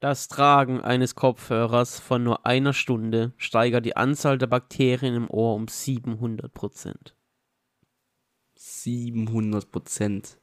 [0.00, 5.54] Das Tragen eines Kopfhörers von nur einer Stunde steigert die Anzahl der Bakterien im Ohr
[5.56, 7.16] um 700 Prozent.
[8.54, 10.38] 700 Prozent.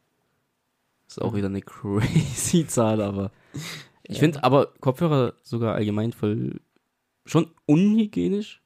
[1.08, 3.32] Ist auch wieder eine crazy Zahl, aber
[4.04, 4.20] ich Ja.
[4.20, 6.60] finde aber Kopfhörer sogar allgemein voll
[7.26, 8.62] schon unhygienisch.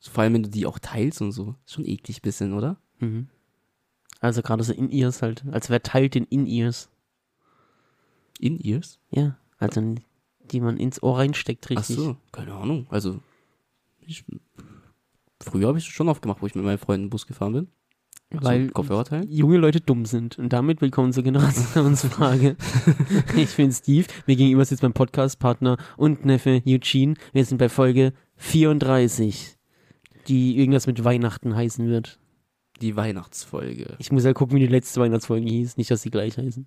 [0.00, 1.56] Vor allem, wenn du die auch teilst und so.
[1.64, 2.76] Ist schon eklig bisschen, oder?
[2.98, 3.28] Mhm.
[4.20, 6.90] Also gerade so In-Ears halt, als wer teilt den In-Ears.
[8.38, 8.98] In-Ears?
[9.10, 9.94] Ja, also
[10.50, 11.96] die man ins Ohr reinsteckt, Ach richtig.
[11.96, 12.86] so, keine Ahnung.
[12.90, 13.20] Also,
[14.00, 14.24] ich,
[15.40, 17.68] früher habe ich es schon oft gemacht, wo ich mit meinen Freunden Bus gefahren bin.
[18.30, 19.30] Weil so, Kopfhörer teilen.
[19.30, 20.38] junge Leute dumm sind.
[20.38, 22.56] Und damit willkommen zur Generationsfrage.
[23.36, 27.14] ich bin Steve, mir gegenüber sitzt mein Podcast-Partner und Neffe Eugene.
[27.32, 29.56] Wir sind bei Folge 34,
[30.26, 32.18] die irgendwas mit Weihnachten heißen wird.
[32.80, 33.94] Die Weihnachtsfolge.
[33.98, 35.76] Ich muss ja gucken, wie die letzte Weihnachtsfolge hieß.
[35.76, 36.66] Nicht, dass sie gleich heißen.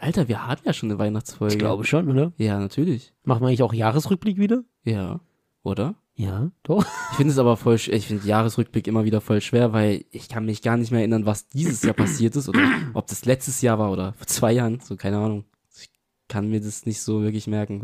[0.00, 1.54] Alter, wir hatten ja schon eine Weihnachtsfolge.
[1.54, 2.32] Ich glaube schon, oder?
[2.36, 3.12] Ja, natürlich.
[3.24, 4.62] Machen wir eigentlich auch Jahresrückblick wieder?
[4.84, 5.20] Ja.
[5.62, 5.96] Oder?
[6.14, 6.84] Ja, doch.
[7.10, 10.46] Ich finde es aber voll, ich finde Jahresrückblick immer wieder voll schwer, weil ich kann
[10.46, 12.60] mich gar nicht mehr erinnern, was dieses Jahr passiert ist oder
[12.94, 15.44] ob das letztes Jahr war oder vor zwei Jahren, so keine Ahnung.
[15.76, 15.90] Ich
[16.26, 17.82] kann mir das nicht so wirklich merken.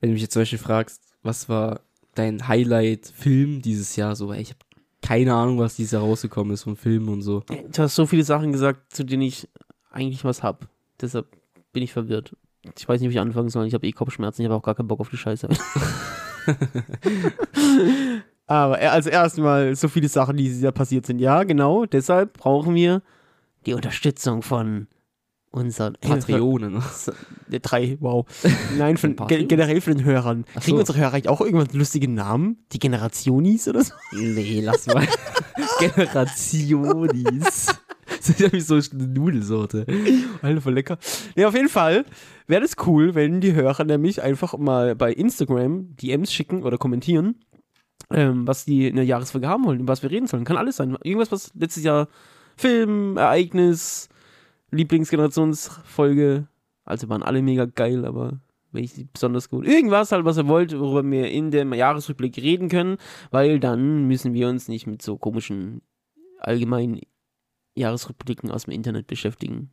[0.00, 1.80] Wenn du mich jetzt zum Beispiel fragst, was war
[2.14, 4.60] dein Highlight-Film dieses Jahr, so, ich habe
[5.02, 7.42] keine Ahnung, was dieses Jahr rausgekommen ist von Filmen und so.
[7.72, 9.48] Du hast so viele Sachen gesagt, zu denen ich
[9.90, 10.68] eigentlich was hab.
[11.00, 11.26] Deshalb
[11.72, 12.36] bin ich verwirrt.
[12.78, 13.66] Ich weiß nicht, wie ich anfangen soll.
[13.66, 14.42] Ich habe eh Kopfschmerzen.
[14.42, 15.48] Ich habe auch gar keinen Bock auf die Scheiße.
[18.46, 21.20] Aber er- also erstmal so viele Sachen, die dieses Jahr passiert sind.
[21.20, 21.86] Ja, genau.
[21.86, 23.02] Deshalb brauchen wir
[23.66, 24.88] die Unterstützung von
[25.52, 26.74] unseren Patreonen.
[26.74, 26.82] ne?
[27.50, 28.26] Äh, drei, wow.
[28.76, 30.44] Nein, von, ge generell von den Hörern.
[30.54, 30.80] Ach Kriegen so.
[30.80, 32.58] unsere Hörer eigentlich auch irgendwann lustige Namen?
[32.72, 33.94] Die Generationis oder so?
[34.12, 35.06] Nee, lass mal.
[35.80, 37.66] Generationis.
[38.38, 39.86] Ist wie so eine Nudelsorte.
[40.42, 40.98] Alter, voll lecker.
[41.36, 42.04] Ja, auf jeden Fall
[42.46, 47.36] wäre das cool, wenn die Hörer nämlich einfach mal bei Instagram DMs schicken oder kommentieren,
[48.10, 50.44] ähm, was die in der Jahresfolge haben wollen, über was wir reden sollen.
[50.44, 50.96] Kann alles sein.
[51.02, 52.08] Irgendwas, was letztes Jahr
[52.56, 54.08] Film, Ereignis,
[54.70, 56.46] Lieblingsgenerationsfolge,
[56.84, 58.40] also waren alle mega geil, aber
[58.72, 59.66] welche besonders gut.
[59.66, 62.98] Irgendwas halt, was ihr wollt, worüber wir in dem Jahresrückblick reden können,
[63.30, 65.82] weil dann müssen wir uns nicht mit so komischen
[66.38, 67.00] allgemeinen
[67.74, 69.70] Jahresrückblicken aus dem Internet beschäftigen.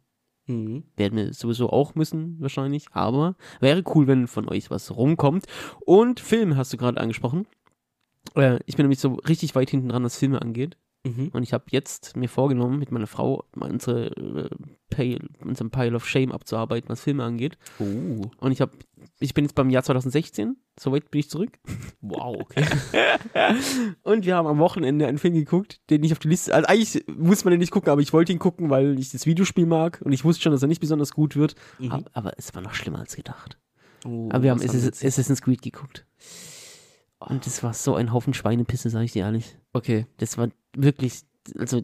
[0.47, 0.83] Mhm.
[0.95, 2.87] Werden wir sowieso auch müssen, wahrscheinlich.
[2.91, 5.45] Aber wäre cool, wenn von euch was rumkommt.
[5.85, 7.47] Und Film hast du gerade angesprochen.
[8.35, 10.77] Äh, ich bin nämlich so richtig weit hinten dran, was Filme angeht.
[11.07, 11.29] Mhm.
[11.33, 14.49] Und ich habe jetzt mir vorgenommen, mit meiner Frau mal unsere, äh,
[14.89, 17.57] Pile, unseren Pile of Shame abzuarbeiten, was Filme angeht.
[17.79, 18.21] Oh.
[18.37, 18.71] Und ich habe,
[19.19, 20.57] ich bin jetzt beim Jahr 2016.
[20.79, 21.59] Soweit bin ich zurück.
[22.01, 22.65] Wow, okay.
[24.03, 26.53] Und wir haben am Wochenende einen Film geguckt, den ich auf die Liste.
[26.53, 29.25] Also eigentlich muss man den nicht gucken, aber ich wollte ihn gucken, weil ich das
[29.25, 30.01] Videospiel mag.
[30.03, 31.55] Und ich wusste schon, dass er nicht besonders gut wird.
[31.79, 31.91] Mhm.
[31.91, 33.57] Aber, aber es war noch schlimmer als gedacht.
[34.05, 36.05] Oh, Aber wir haben Assassin's Creed geguckt.
[37.19, 39.57] Und das war so ein Haufen Schweinepisse, sag ich dir ehrlich.
[39.73, 40.05] Okay.
[40.17, 41.21] Das war wirklich,
[41.57, 41.83] also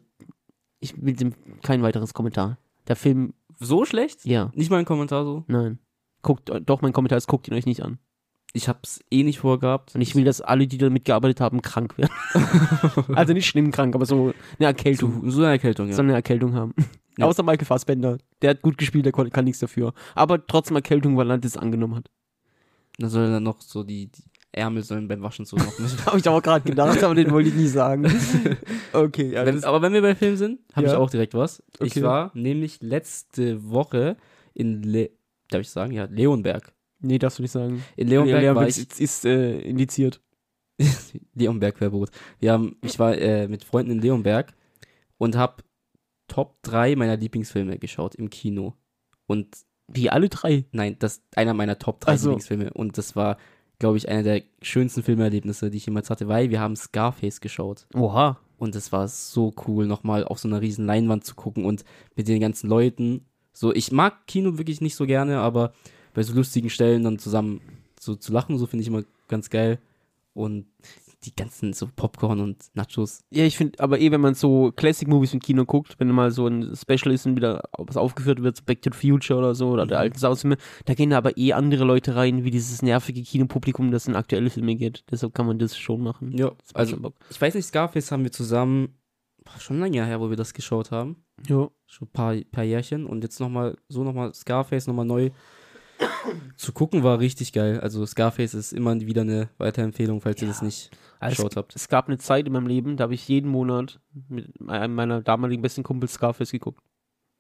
[0.80, 2.58] ich will dem kein weiteres Kommentar.
[2.88, 4.26] Der Film, So schlecht?
[4.26, 5.44] ja, Nicht mal ein Kommentar so?
[5.48, 5.80] nein.
[6.22, 7.98] Guckt, doch, mein Kommentar ist, guckt ihn euch nicht an.
[8.54, 9.94] Ich hab's eh nicht vorgehabt.
[9.96, 12.12] Und ich will, dass alle, die da mitgearbeitet haben, krank werden.
[13.16, 15.22] also nicht schlimm krank, aber so eine Erkältung.
[15.24, 15.94] so, so eine Erkältung, ja.
[15.96, 16.74] So eine Erkältung haben.
[17.16, 17.28] Ja.
[17.28, 18.18] Außer Michael Fassbender.
[18.42, 19.94] Der hat gut gespielt, der kon- kann nichts dafür.
[20.16, 22.10] Aber trotzdem Erkältung, weil er das angenommen hat.
[22.98, 24.24] Dann soll dann noch so die, die
[24.54, 26.06] Ärmel sollen beim Waschen so noch mit.
[26.06, 28.06] Habe ich auch gerade gedacht, aber den wollte ich nie sagen.
[28.94, 29.44] Okay, ja.
[29.46, 30.94] wenn, aber wenn wir bei Film sind, habe Ja.
[30.94, 31.64] ich auch direkt was.
[31.80, 31.88] Okay.
[31.98, 34.18] Ich war nämlich letzte Woche
[34.54, 35.10] in Le
[35.50, 35.92] darf ich sagen?
[35.94, 36.72] Ja, Leonberg.
[37.00, 37.84] nee, darfst du nicht sagen.
[37.96, 40.22] In Leonberg Leon war ist, ich ist äh, indiziert.
[41.34, 42.10] Leonberg Verbot.
[42.40, 44.54] Wir haben, ich war äh, mit Freunden in Leonberg
[45.18, 45.64] und habe
[46.28, 48.76] Top 3 meiner Lieblingsfilme geschaut im Kino.
[49.28, 49.48] Und
[49.88, 50.66] Wie alle drei.
[50.72, 52.30] nein, das ist einer meiner Top 3 Ach so.
[52.30, 52.74] Lieblingsfilme.
[52.74, 53.38] Und das war,
[53.84, 57.86] glaube ich, einer der schönsten Filmerlebnisse, die ich jemals hatte, weil wir haben Scarface geschaut.
[57.94, 58.40] Oha.
[58.58, 61.84] Und es war so cool, nochmal auf so einer riesen Leinwand zu gucken und
[62.16, 63.26] mit den ganzen Leuten.
[63.52, 65.74] So, ich mag Kino wirklich nicht so gerne, aber
[66.14, 67.60] bei so lustigen Stellen dann zusammen
[68.00, 69.80] so zu lachen, so finde ich immer ganz geil.
[70.34, 70.66] Und
[71.26, 73.24] die ganzen so Popcorn und Nachos.
[73.32, 76.48] Ja, ich finde, aber eh, wenn man so Classic-Movies im Kino guckt, wenn mal so
[76.48, 79.70] ein Special ist und wieder was aufgeführt wird, so Back to the Future oder so,
[79.70, 80.02] oder der Mhm.
[80.02, 84.08] alte Sausfilme, da gehen da aber eh andere Leute rein, wie dieses nervige Kinopublikum, das
[84.08, 85.04] in aktuelle Filme geht.
[85.12, 86.38] Deshalb kann man das schon machen.
[86.38, 88.98] Ja, also ich weiß nicht, Scarface haben wir zusammen,
[89.60, 91.24] schon länger her, wo wir das geschaut haben.
[91.48, 91.70] Ja.
[91.86, 93.06] Schon ein paar, paar Jährchen.
[93.06, 95.30] Und jetzt nochmal, so nochmal Scarface nochmal neu
[96.56, 97.80] zu gucken, war richtig geil.
[97.80, 100.54] Also Scarface ist immer wieder eine Weiterempfehlung, falls ihr Ja.
[100.54, 101.76] das nicht Also geschaut habt.
[101.76, 104.00] es gab eine Zeit in meinem Leben, da habe ich jeden Monat
[104.30, 106.82] mit einem meiner damaligen besten Kumpels Scarface geguckt.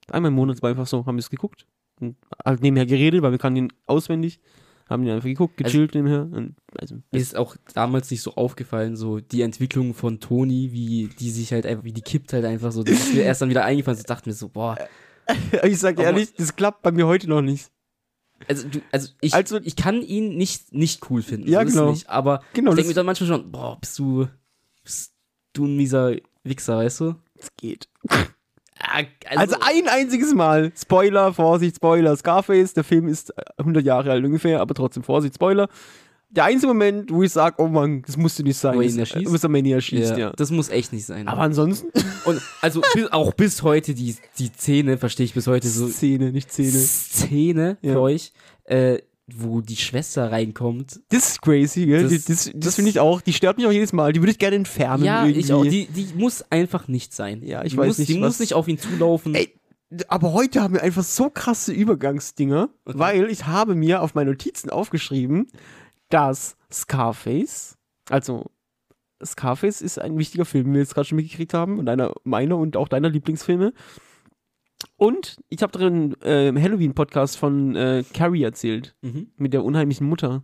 [0.09, 1.65] Einmal im Monat war einfach so, haben wir es geguckt.
[2.01, 4.39] und halt nebenher geredet, weil wir kannten ihn auswendig,
[4.89, 6.23] haben ihn einfach geguckt, gechillt nebenher.
[6.23, 11.07] Und, also, Mir ist auch damals nicht so aufgefallen, so die Entwicklung von Toni, wie
[11.19, 12.83] die sich halt einfach, wie die kippt halt einfach so.
[12.83, 13.97] Das ist mir erst dann wieder eingefallen.
[13.99, 14.77] Ich dachte mir so, boah.
[15.63, 17.71] ich sag dir ehrlich, das klappt bei mir heute noch nicht.
[18.47, 21.49] Also, du, also, ich, Also- ich kann ihn nicht, nicht cool finden.
[21.49, 21.91] Ja, so genau.
[21.91, 24.27] Nicht, aber Genau, ich denke mir dann manchmal schon, boah, bist du,
[24.83, 25.13] bist
[25.53, 27.15] du ein mieser Wichser, weißt du?
[27.37, 27.89] das geht.
[28.79, 29.03] Ah,
[29.35, 30.71] Also ein einziges Mal.
[30.77, 32.15] Spoiler, Vorsicht, Spoiler.
[32.17, 35.67] Scarface, der Film ist äh, 100 Jahre alt ungefähr, aber trotzdem Vorsicht, Spoiler.
[36.35, 38.75] Der einzige Moment, wo ich sage, oh Mann, das musste nicht sein.
[38.75, 40.33] Wo ist, äh, Wo er ihn erschießt, ja, ja.
[40.35, 41.27] Das muss echt nicht sein.
[41.27, 41.87] Aber ansonsten,
[42.25, 45.87] Und also bis, auch bis heute die, die Szene, verstehe ich bis heute so.
[45.87, 46.71] Szene, nicht Szene.
[46.71, 47.93] Szene Ja.
[47.93, 48.33] für euch,
[48.65, 48.97] äh,
[49.27, 50.99] wo die Schwester reinkommt.
[51.09, 52.03] Das ist crazy, gell?
[52.03, 53.21] Das- Das, das, das, das- finde ich auch.
[53.21, 54.11] Die stört mich auch jedes Mal.
[54.11, 55.03] Die würde ich gerne entfernen.
[55.03, 55.39] Ja, irgendwie.
[55.39, 55.63] ich auch.
[55.63, 57.43] Die, die muss einfach nicht sein.
[57.43, 59.35] Ja, ich die weiß muss, nicht, Die was- muss nicht auf ihn zulaufen.
[59.35, 59.53] Ey,
[60.07, 62.97] aber heute haben wir einfach so krasse Übergangsdinger, Okay.
[62.99, 65.47] weil ich habe mir auf meine Notizen aufgeschrieben,
[66.13, 67.75] dass Scarface,
[68.09, 68.45] also
[69.23, 72.57] Scarface ist ein wichtiger Film, den wir jetzt gerade schon mitgekriegt haben, und einer meiner
[72.57, 73.73] und auch deiner Lieblingsfilme.
[74.97, 79.31] Und ich habe drin äh, Halloween-Podcast von äh, Carrie erzählt, Mhm.
[79.37, 80.43] mit der unheimlichen Mutter.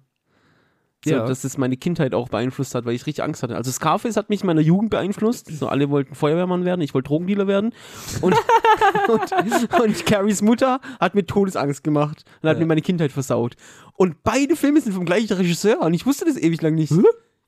[1.05, 1.25] So, Ja.
[1.25, 3.55] Dass das meine Kindheit auch beeinflusst hat, weil ich richtig Angst hatte.
[3.55, 5.47] Also Scarface hat mich in meiner Jugend beeinflusst.
[5.47, 7.73] So, alle wollten Feuerwehrmann werden, ich wollte Drogendealer werden.
[8.21, 8.35] Und,
[9.07, 12.59] und, und Carries Mutter hat mir Todesangst gemacht und hat Ja.
[12.61, 13.55] mir meine Kindheit versaut.
[13.93, 16.93] Und beide Filme sind vom gleichen Regisseur und ich wusste das ewig lang nicht.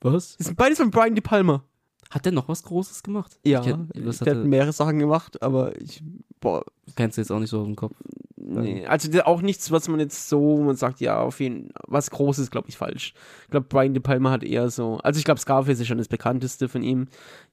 [0.00, 0.36] Was?
[0.36, 1.62] Das sind beides von Brian De Palma.
[2.10, 3.38] Hat der noch was Großes gemacht?
[3.44, 6.02] Ja, kenn, der hat er, mehrere Sachen gemacht, aber ich,
[6.40, 6.62] boah,
[6.96, 7.94] kennst du jetzt auch nicht so aus dem Kopf.
[8.42, 8.86] Nee.
[8.86, 12.10] Also der, auch nichts, was man jetzt so, wo man sagt, ja, auf jeden was
[12.10, 13.14] Großes, glaube ich, falsch.
[13.44, 16.08] Ich glaube, Brian De Palma hat eher so, also ich glaube, Scarface ist schon das
[16.08, 17.08] bekannteste von ihm.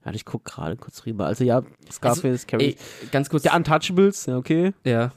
[0.06, 1.26] Ja, ich gucke gerade kurz rüber.
[1.26, 2.76] Also ja, Scarface, Carrie.
[3.02, 3.44] Ey, ganz kurz.
[3.44, 4.74] Der Untouchables, ja, okay.
[4.84, 5.12] ja,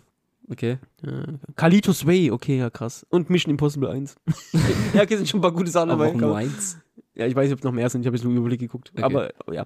[0.50, 0.78] okay.
[1.04, 1.24] Ja,
[1.56, 3.06] Carlitos Way, okay, ja, krass.
[3.10, 4.16] Und Mission Impossible 1.
[4.94, 6.16] ja, okay, sind schon ein paar gute Sachen Aber dabei.
[6.16, 6.78] auch nur eins.
[7.14, 8.90] Ja, ich weiß nicht, ob noch mehr sind, ich habe jetzt nur Überblick geguckt.
[8.94, 9.02] Okay.
[9.02, 9.64] Aber, oh, ja.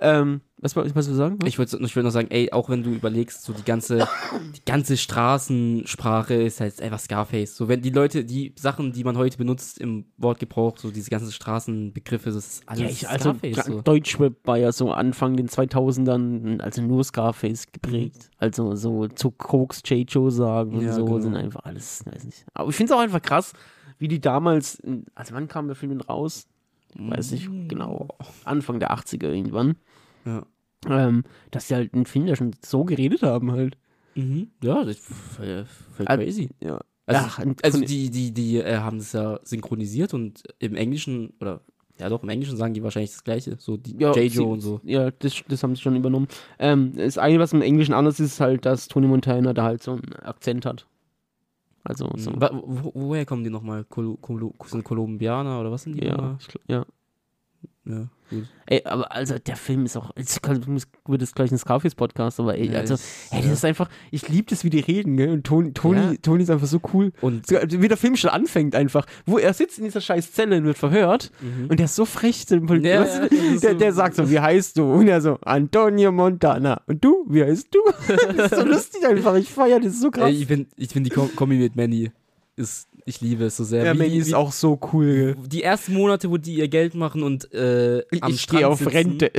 [0.00, 1.38] Ähm, was, was willst du sagen?
[1.44, 4.08] Ich wollte ich wollt noch sagen, ey, auch wenn du überlegst, so die ganze,
[4.56, 7.56] die ganze Straßensprache ist halt einfach Scarface.
[7.56, 11.30] So, wenn die Leute, die Sachen, die man heute benutzt im Wortgebrauch, so diese ganzen
[11.32, 13.56] Straßenbegriffe, das ist alles Ja, ich, also Scarface.
[13.58, 13.82] Gra- So.
[13.82, 18.30] Deutschrap war ja so Anfang den 2000ern, also nur Scarface geprägt.
[18.38, 20.10] Also so zu Koks, J.
[20.10, 20.86] Joe sagen und Mhm.
[20.86, 21.20] Ja, so genau.
[21.20, 22.44] sind einfach alles, weiß nicht.
[22.54, 23.52] Aber ich finde es auch einfach krass,
[23.98, 24.82] wie die damals,
[25.14, 26.00] also wann kam der Film denn
[26.98, 27.10] raus?
[27.10, 28.08] Weiß nicht genau.
[28.44, 29.76] Anfang der 80er irgendwann.
[30.24, 30.46] Ja.
[30.88, 33.76] Ähm, dass die halt Film ja schon so geredet haben halt.
[34.14, 34.48] Mhm.
[34.62, 36.50] Ja, das ist voll, voll Ah, crazy.
[36.60, 36.80] Ja.
[37.06, 41.60] Also, Ach, also die, die, die äh, haben das ja synchronisiert und im Englischen, oder
[41.98, 43.56] ja doch, im Englischen sagen die wahrscheinlich das Gleiche.
[43.58, 44.30] So die Ja, J.
[44.30, 44.80] sie- Joe und so.
[44.84, 46.28] Ja, das, das haben sie schon übernommen.
[46.58, 49.82] Ähm, das eine, was im Englischen anders ist, ist halt, dass Tony Montana da halt
[49.82, 50.86] so einen Akzent hat.
[51.84, 52.32] Also so.
[52.32, 53.84] Wo, woher kommen die nochmal?
[53.84, 56.06] Kolo, Kolo, sind Kolumbianer oder was sind die?
[56.06, 56.84] Ja, ich ja.
[57.84, 58.44] ja gut.
[58.66, 60.10] Ey, aber also der Film ist auch,
[60.66, 63.00] muss- wird es gleich ein Scarface-Podcast, aber ey, also, ich-
[63.32, 65.30] ey, das ist einfach, ich liebe das, wie die reden, gell?
[65.30, 66.14] Und Toni, Toni, Ja.
[66.22, 67.12] Toni ist einfach so cool.
[67.20, 70.64] Und wie der Film schon anfängt einfach, wo er sitzt in dieser scheiß Zelle und
[70.64, 71.66] wird verhört Mhm.
[71.68, 72.84] und der ist so frech Polizisten.
[72.84, 74.84] Ja, du, ja, der, so- der sagt so, wie heißt du?
[74.94, 76.80] Und er so, Antonio Montana.
[76.86, 77.78] Und du, wie heißt du?
[78.36, 80.24] das ist so lustig einfach, ich feiere das so krass.
[80.30, 82.10] Ey, ich finde ich find die Kombi mit Manny
[82.56, 83.84] ist, ich liebe es so sehr.
[83.84, 85.36] ja, Wie Manny die- ist auch so cool.
[85.46, 88.90] Die ersten Monate, wo die ihr Geld machen und äh, am Ich Strand auf sitzen,
[88.92, 89.30] Rente.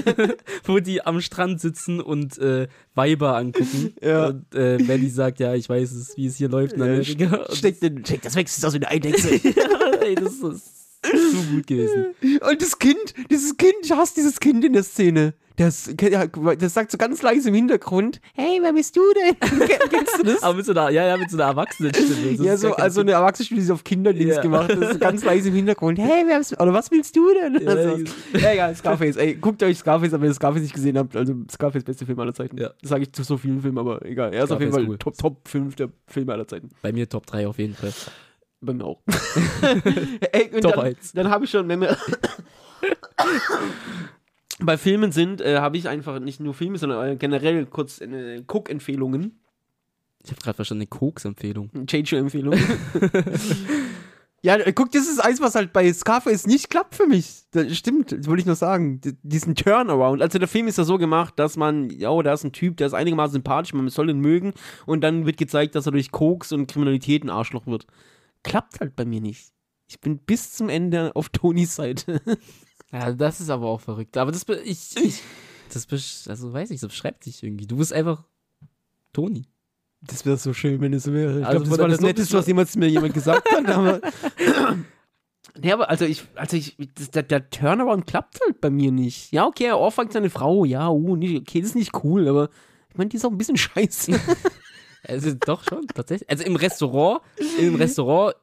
[0.64, 3.94] wo die am Strand sitzen und äh, Weiber angucken.
[4.02, 4.28] Ja.
[4.28, 7.46] Und äh, Manny sagt, ja, ich weiß es, wie es hier läuft in Ja, Amerika.
[7.54, 9.34] Steck, den, steck das weg, das ist aus wie eine Eidechse.
[9.36, 12.14] ja, ey, das ist so gut gewesen.
[12.22, 15.34] Und das Kind, dieses Kind, ich hasse dieses Kind in der Szene.
[15.58, 15.90] Das,
[16.58, 19.36] das sagt so ganz leise im Hintergrund, hey, wer bist du denn?
[19.90, 20.42] Kennst du das?
[20.42, 22.36] Aber mit so einer, ja, ja, mit so einer Erwachsenenstimme.
[22.36, 24.42] Das ja, so, also eine Erwachsene, die so auf Kinderdings Ja.
[24.42, 27.60] gemacht hat, ganz leise im Hintergrund, hey, wer bist, oder was willst du denn?
[27.60, 28.04] Ja, also,
[28.38, 31.34] ja, egal, Scarface, ey, guckt euch Scarface, an, wenn ihr Scarface nicht gesehen habt, also
[31.50, 32.56] Scarface beste Film aller Zeiten.
[32.56, 32.70] Ja.
[32.80, 35.06] Das sage ich zu so vielen Filmen, aber egal, er ist auf jeden Fall Scarface
[35.06, 35.12] cool.
[35.12, 36.70] Top, Top 5 der Filme aller Zeiten.
[36.82, 37.92] Bei mir Top 3 auf jeden Fall.
[38.60, 39.00] Bei mir auch.
[40.32, 41.12] Ey, Top dann, eins.
[41.12, 41.96] dann habe ich schon, wenn wir
[44.60, 48.42] bei Filmen sind, äh, habe ich einfach nicht nur Filme, sondern äh, generell kurz äh,
[48.46, 49.40] Cook-Empfehlungen,
[50.24, 51.70] Ich habe gerade verstanden, eine Koks-Empfehlung.
[51.86, 52.60] Change-Empfehlungen.
[54.42, 57.44] ja, äh, guck, das ist eins, was halt bei Scarface nicht klappt für mich.
[57.52, 59.00] Das stimmt, das wollte ich noch sagen.
[59.00, 60.22] D diesen Turnaround.
[60.22, 62.88] Also der Film ist ja so gemacht, dass man, ja, da ist ein Typ, der
[62.88, 64.54] ist einigermaßen sympathisch, man soll ihn mögen
[64.86, 67.86] und dann wird gezeigt, dass er durch Koks und Kriminalität ein Arschloch wird.
[68.42, 69.52] Klappt halt bei mir nicht.
[69.88, 72.20] Ich bin bis zum Ende auf Tonys Seite.
[72.92, 74.16] Ja, das ist aber auch verrückt.
[74.16, 75.22] Aber das, ich, ich
[75.72, 77.66] das, also weiß ich, das beschreibt dich irgendwie.
[77.66, 78.24] Du bist einfach
[79.12, 79.46] Toni.
[80.00, 81.40] Das wäre so schön, wenn es so wäre.
[81.40, 83.66] Ich Also glaube, das war das Netteste, was jemals mir jemand gesagt hat.
[83.68, 84.00] Aber
[85.60, 89.32] nee, aber also ich, also ich, das, der, der Turnaround klappt halt bei mir nicht.
[89.32, 92.48] Ja, okay, er ohrfeigt seine Frau, ja, uh, nicht, okay, das ist nicht cool, aber
[92.90, 94.18] ich meine, die ist auch ein bisschen scheiße.
[95.04, 96.28] Also doch schon, tatsächlich.
[96.28, 97.20] Also im Restaurant,
[97.58, 98.34] im Restaurant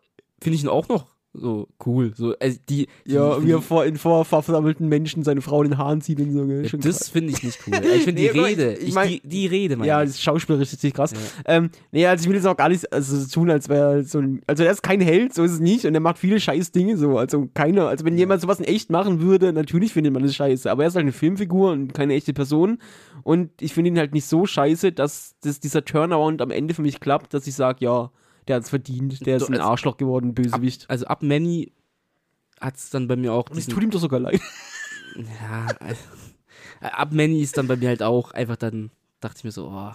[0.41, 2.13] finde ich ihn auch noch so cool.
[2.15, 5.71] So, also die, ja, die, wie er vor, in vor versammelten Menschen seine Frau in
[5.71, 6.45] den Haaren zieht und so.
[6.45, 6.65] Gell?
[6.65, 7.73] Ja, das finde ich nicht cool.
[7.95, 10.21] Ich finde Nee, die Rede, ich ich, mein- die, die Rede, meine Ja, das ist
[10.21, 11.11] schauspielerisch richtig krass.
[11.11, 11.19] Ja.
[11.45, 14.03] Ähm, nee, also ich will jetzt auch gar nicht also, so tun, als wäre er
[14.03, 14.41] so ein.
[14.47, 15.85] Also er ist kein Held, so ist es nicht.
[15.85, 17.17] Und er macht viele scheiß Dinge so.
[17.17, 20.69] Also keiner, also wenn jemand sowas in echt machen würde, natürlich findet man das scheiße.
[20.71, 22.79] Aber er ist halt eine Filmfigur und keine echte Person.
[23.23, 26.81] Und ich finde ihn halt nicht so scheiße, dass, dass dieser Turnaround am Ende für
[26.81, 28.11] mich klappt, dass ich sage, ja,
[28.47, 30.89] der hat's verdient, der ist ein also- Arschloch geworden, Bösewicht.
[30.89, 31.71] Also ab Manny
[32.61, 34.39] hat es dann bei mir auch Und es tut ihm doch sogar leid.
[35.15, 35.95] ja, äh,
[36.81, 39.91] ab Manny ist dann bei mir halt auch einfach dann, dachte ich mir so, oh,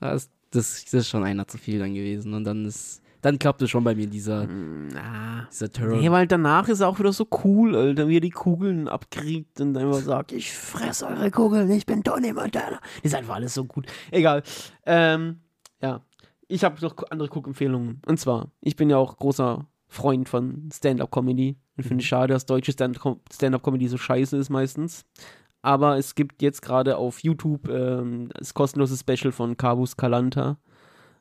[0.00, 2.34] das, das, das ist schon einer zu viel dann gewesen.
[2.34, 5.48] Und dann ist, dann klappt es schon bei mir dieser, Na.
[5.50, 5.98] dieser Turn.
[6.00, 9.60] Nee, weil danach ist er auch wieder so cool, Alter, wie er die Kugeln abkriegt
[9.60, 12.78] und einfach sagt, ich fresse eure Kugeln, ich bin Tony Montana.
[13.02, 13.86] Das ist einfach alles so gut.
[14.10, 14.42] Egal.
[14.84, 15.40] Ähm,
[15.80, 16.00] ja.
[16.48, 18.00] Ich habe noch andere Guckempfehlungen.
[18.06, 22.46] Und zwar, ich bin ja auch großer Freund von Stand-Up-Comedy und finde es schade, dass
[22.46, 23.00] deutsche Stand-
[23.32, 25.04] Stand-Up-Comedy so scheiße ist meistens.
[25.62, 30.58] Aber es gibt jetzt gerade auf YouTube ähm, das kostenlose Special von Cabus Calanta.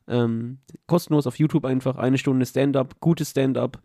[0.08, 3.82] Ähm, kostenlos auf YouTube einfach eine Stunde Stand-Up, gutes Stand-Up.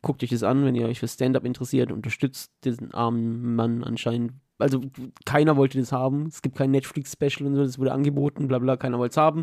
[0.00, 1.92] Guckt euch das an, wenn ihr euch für Stand-Up interessiert.
[1.92, 4.32] Unterstützt diesen armen Mann anscheinend.
[4.58, 4.80] Also
[5.26, 6.26] keiner wollte das haben.
[6.26, 9.42] Es gibt kein Netflix-Special und so, das wurde angeboten, bla bla, keiner wollte es haben.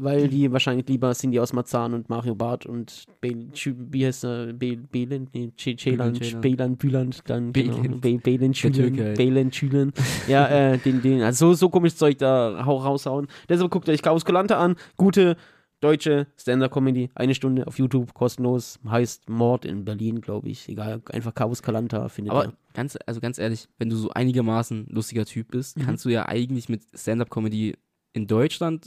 [0.00, 4.76] Weil die wahrscheinlich lieber Cindy aus Marzahn und Mario Barth und wie heißt er, Bel,
[4.76, 6.40] Beland, nee, Celand.
[6.40, 8.00] Beland, Büland, dann genau, Beland.
[8.00, 9.16] Be, Beland, Der Türke Schülen, halt.
[9.18, 9.92] Beland, Schülen.
[10.28, 13.26] Ja, äh, den, den, also so, komisches Zeug da hau, raushauen.
[13.48, 14.76] Deshalb guckt euch Chaos Kolante an.
[14.96, 15.36] Gute
[15.80, 17.10] deutsche Stand-Up-Comedy.
[17.14, 18.78] Eine Stunde auf YouTube, kostenlos.
[18.88, 20.68] Heißt Mord in Berlin, glaube ich.
[20.68, 22.52] Egal, einfach Chaos Kalanta findet Aber ihr.
[22.74, 25.82] ganz, also ganz ehrlich, wenn du so einigermaßen lustiger Typ bist, Mhm.
[25.82, 27.76] kannst du ja eigentlich mit Stand-Up-Comedy
[28.12, 28.86] in Deutschland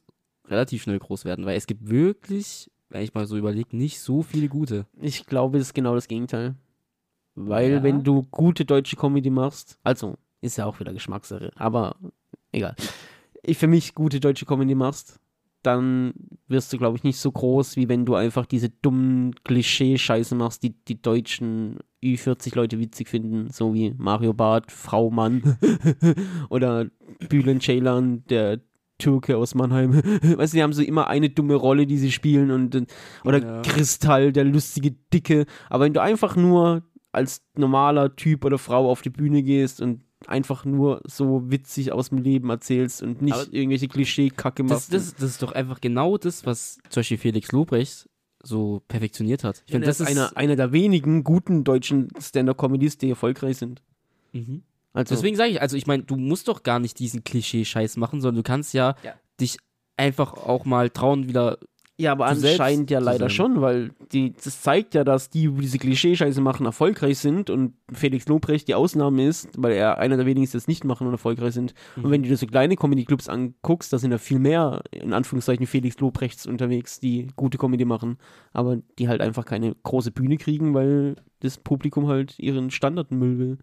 [0.52, 4.22] relativ schnell groß werden, weil es gibt wirklich, wenn ich mal so überlege, nicht so
[4.22, 4.86] viele gute.
[5.00, 6.56] Ich glaube, es ist genau das Gegenteil.
[7.36, 7.84] Weil, Ja.
[7.84, 11.96] wenn du gute deutsche Comedy machst, also ist ja auch wieder Geschmackssache, aber
[12.52, 12.76] egal.
[13.44, 15.18] Ich für mich gute deutsche Comedy machst,
[15.64, 16.14] dann
[16.48, 20.64] wirst du, glaube ich, nicht so groß, wie wenn du einfach diese dummen Klischee-Scheiße machst,
[20.64, 25.58] die die deutschen Ü40 Leute witzig finden, so wie Mario Barth, Frau Mann
[26.50, 26.88] oder
[27.30, 28.60] Bülent Ceylan, der
[29.02, 29.94] Türke aus Mannheim.
[30.38, 32.86] weißt du, die haben so immer eine dumme Rolle, die sie spielen und äh,
[33.26, 33.62] oder Ja.
[33.62, 35.46] Kristall, der lustige Dicke.
[35.70, 40.02] Aber wenn du einfach nur als normaler Typ oder Frau auf die Bühne gehst und
[40.28, 44.94] einfach nur so witzig aus dem Leben erzählst und nicht Aber irgendwelche Klischee-Kacke Das, machst.
[44.94, 48.08] das, das ist doch einfach genau das, was zum Beispiel Felix Lobrecht
[48.44, 49.58] so perfektioniert hat.
[49.58, 53.82] Ich ich finde, das ist einer, einer der wenigen guten deutschen Stand-Up-Comedies, die erfolgreich sind.
[54.34, 54.64] Mhm.
[54.94, 58.20] Also, Deswegen sage ich, also ich meine, du musst doch gar nicht diesen Klischee-Scheiß machen,
[58.22, 59.14] sondern du kannst ja, Ja.
[59.40, 59.58] dich
[59.98, 61.60] einfach auch mal trauen, wieder.
[61.98, 65.78] ja, aber anscheinend ja leider schon, weil die, das zeigt ja, dass die, die diese
[65.78, 70.44] Klischee-Scheiße machen, erfolgreich sind und Felix Lobrecht die Ausnahme ist, weil er einer der wenigen
[70.44, 71.74] ist, die das nicht machen und erfolgreich sind.
[71.96, 72.04] Mhm.
[72.06, 75.68] Und wenn du dir so kleine Comedy-Clubs anguckst, da sind ja viel mehr, in Anführungszeichen,
[75.68, 78.18] Felix Lobrechts unterwegs, die gute Comedy machen,
[78.52, 83.58] aber die halt einfach keine große Bühne kriegen, weil das Publikum halt ihren Standardmüll will.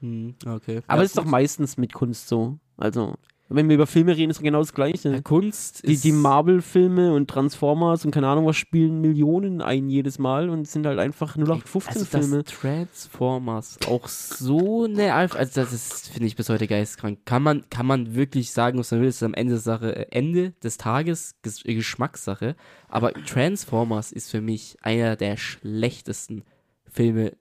[0.00, 0.80] Hm, okay.
[0.86, 2.58] Aber ja, es ist doch meistens mit Kunst so.
[2.76, 3.16] Also,
[3.50, 5.10] wenn wir über Filme reden, ist doch genau das Gleiche.
[5.10, 6.04] Ja, Kunst Die, ist.
[6.04, 10.86] die Marvel-Filme und Transformers und keine Ahnung was spielen Millionen ein jedes Mal und sind
[10.86, 12.36] halt einfach 0815-Filme.
[12.36, 17.20] Also Transformers auch so Alf also das ist, finde ich bis heute geistkrank.
[17.24, 20.06] Kann man, kann man wirklich sagen, was man will, es ist am Ende Sache, äh,
[20.10, 22.54] Ende des Tages Ges äh, Geschmackssache.
[22.88, 26.44] Aber Transformers ist für mich einer der schlechtesten
[26.86, 27.32] Filme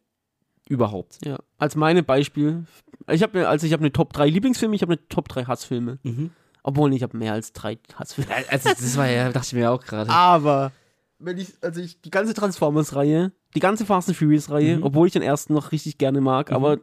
[0.69, 1.19] überhaupt.
[1.25, 2.65] ja, als meine Beispiel.
[3.09, 5.99] Ich habe also ich habe eine Top 3 Lieblingsfilme, ich habe eine Top 3 Hassfilme.
[6.03, 6.31] Mhm.
[6.63, 8.29] Obwohl, ich habe mehr als drei Hassfilme.
[8.49, 10.09] Also das war ja, dachte ich mir auch gerade.
[10.09, 10.73] Aber
[11.17, 14.83] wenn ich, also ich, die ganze Transformers-Reihe, die ganze Fast and Furious-Reihe, Mhm.
[14.83, 16.55] obwohl ich den ersten noch richtig gerne mag, Mhm.
[16.57, 16.77] aber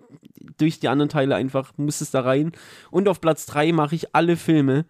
[0.56, 2.52] durch die anderen Teile einfach muss es da rein.
[2.90, 4.86] Und auf Platz 3 mache ich alle Filme,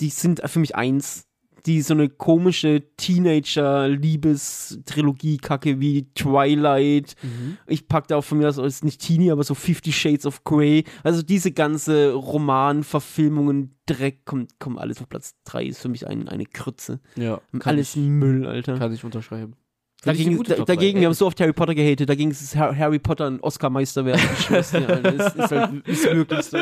[0.00, 1.25] die sind für mich eins.
[1.66, 7.14] Die so eine komische Teenager-Liebes-Trilogie-Kacke wie Twilight.
[7.22, 7.58] Mhm.
[7.66, 10.44] Ich pack da auch von mir aus, ist nicht Teenie, aber so Fifty Shades of
[10.44, 10.84] Grey.
[11.02, 16.28] Also diese ganze Roman-Verfilmungen, Dreck, kommt, kommt alles auf Platz 3, ist für mich ein,
[16.28, 17.00] eine Krütze.
[17.16, 18.78] Ja, kann Alles ich, Müll, Alter.
[18.78, 19.54] kann ich unterschreiben.
[20.04, 23.26] Dagegen, da, dagegen wir haben so oft Harry Potter gehatet, dagegen ist Har- Harry Potter
[23.26, 24.20] ein Oscar-Meister werden.
[24.38, 24.50] Ist,
[25.36, 26.58] ist, halt, ist wirklich so.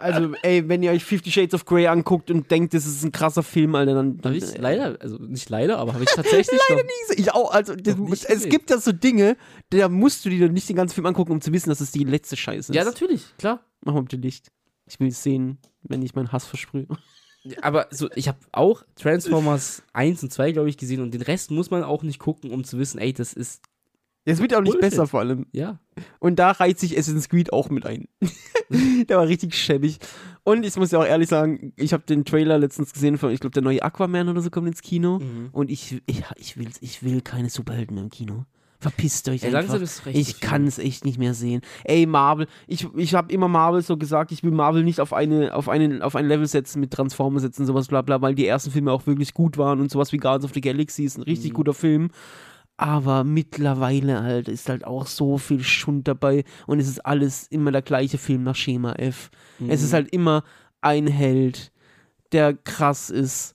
[0.00, 3.12] Also, ey, wenn ihr euch Fifty Shades of Grey anguckt und denkt, das ist ein
[3.12, 4.18] krasser Film, Alter, dann.
[4.18, 7.20] dann Habe ich leider, also nicht leider, aber habe ich tatsächlich Leider noch, nicht.
[7.20, 8.50] Ich auch, also, das, es gesehen.
[8.50, 9.36] gibt ja so Dinge,
[9.70, 12.04] da musst du dir nicht den ganzen Film angucken, um zu wissen, dass es die
[12.04, 12.76] letzte Scheiße ist.
[12.76, 13.60] Ja, natürlich, klar.
[13.84, 14.52] Mach mal bitte Licht.
[14.86, 16.86] Ich will es sehen, wenn ich meinen Hass versprühe.
[17.62, 21.50] Aber so, ich habe auch Transformers 1 und 2, glaube ich, gesehen und den Rest
[21.50, 23.62] muss man auch nicht gucken, um zu wissen, ey, das ist,
[24.28, 24.90] Es wird auch nicht Bullshit.
[24.90, 25.46] besser vor allem.
[25.52, 25.78] ja.
[26.18, 28.06] Und da reiht sich Assassin's Creed auch mit ein.
[29.08, 29.98] der war richtig schäbig.
[30.44, 33.40] Und ich muss ja auch ehrlich sagen, ich habe den Trailer letztens gesehen von, ich
[33.40, 35.20] glaube, der neue Aquaman oder so kommt ins Kino.
[35.20, 35.48] Mhm.
[35.52, 38.44] Und ich, ich, ich, will, ich will keine Superhelden mehr im Kino.
[38.78, 39.60] Verpisst euch Ey, einfach.
[39.62, 40.18] langsam ist es recht.
[40.18, 41.62] Ich kann es echt nicht mehr sehen.
[41.84, 45.54] Ey, Marvel, ich, ich habe immer Marvel so gesagt, ich will Marvel nicht auf eine,
[45.54, 48.70] auf eine, auf ein Level setzen mit Transformers setzen, sowas bla bla, weil die ersten
[48.70, 51.52] Filme auch wirklich gut waren und sowas wie Guardians of the Galaxy ist ein richtig
[51.52, 51.56] Mhm.
[51.56, 52.10] guter Film.
[52.78, 57.72] Aber mittlerweile halt ist halt auch so viel Schund dabei und es ist alles immer
[57.72, 59.30] der gleiche Film nach Schema F.
[59.58, 59.70] Mhm.
[59.70, 60.44] Es ist halt immer
[60.82, 61.72] ein Held,
[62.32, 63.54] der krass ist.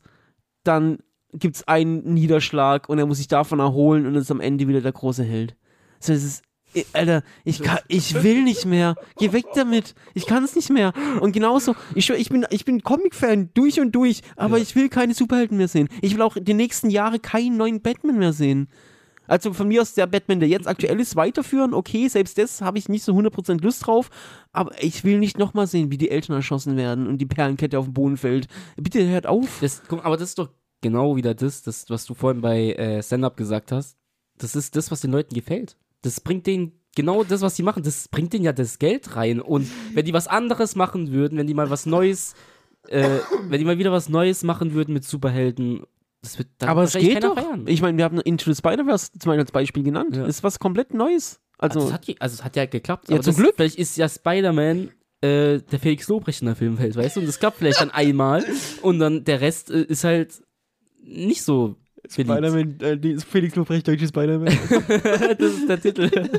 [0.63, 0.97] Dann
[1.33, 4.81] gibt es einen Niederschlag und er muss sich davon erholen und ist am Ende wieder
[4.81, 5.55] der große Held.
[5.99, 6.43] So, es ist.
[6.93, 8.95] Alter, ich, kann, ich will nicht mehr.
[9.17, 9.93] Geh weg damit.
[10.13, 10.93] Ich kann es nicht mehr.
[11.19, 14.63] Und genauso, ich, ich bin, ich bin Comic-Fan durch und durch, aber Ja.
[14.63, 15.89] ich will keine Superhelden mehr sehen.
[16.01, 18.69] Ich will auch die nächsten Jahre keinen neuen Batman mehr sehen.
[19.31, 21.73] Also von mir aus der Batman, der jetzt aktuell ist, weiterführen.
[21.73, 24.09] Okay, selbst das habe ich nicht so 100% Lust drauf.
[24.51, 27.85] Aber ich will nicht nochmal sehen, wie die Eltern erschossen werden und die Perlenkette auf
[27.85, 28.49] den Boden fällt.
[28.75, 29.59] Bitte hört auf.
[29.61, 30.49] Das, guck, aber das ist doch
[30.81, 33.95] genau wieder das, das was du vorhin bei äh, Stand-Up gesagt hast.
[34.37, 35.77] Das ist das, was den Leuten gefällt.
[36.01, 39.39] Das bringt denen genau das, was sie machen, das bringt denen ja das Geld rein.
[39.39, 42.33] Und wenn die was anderes machen würden, wenn die mal was Neues,
[42.89, 45.85] äh, wenn die mal wieder was Neues machen würden mit Superhelden,
[46.21, 47.35] das wird dann Aber es geht doch.
[47.35, 47.65] feiern.
[47.67, 50.15] Ich meine, wir haben Into the Spider-Verse zum Beispiel als Beispiel genannt.
[50.15, 50.25] Ja.
[50.25, 51.39] Ist was komplett Neues.
[51.57, 53.09] Also, also, es hat, also es hat ja geklappt.
[53.09, 53.53] Ja, aber zum das, Glück.
[53.55, 57.19] Vielleicht ist ja Spider-Man äh, der Felix Lobrecht in der Filmwelt, weißt du?
[57.21, 58.43] Und das klappt vielleicht dann einmal
[58.81, 60.41] und dann der Rest äh, ist halt
[61.03, 61.75] nicht so.
[62.09, 64.47] Spider-Man, äh, Felix Lobrecht, deutsche Spider-Man.
[65.37, 66.09] das ist der Titel.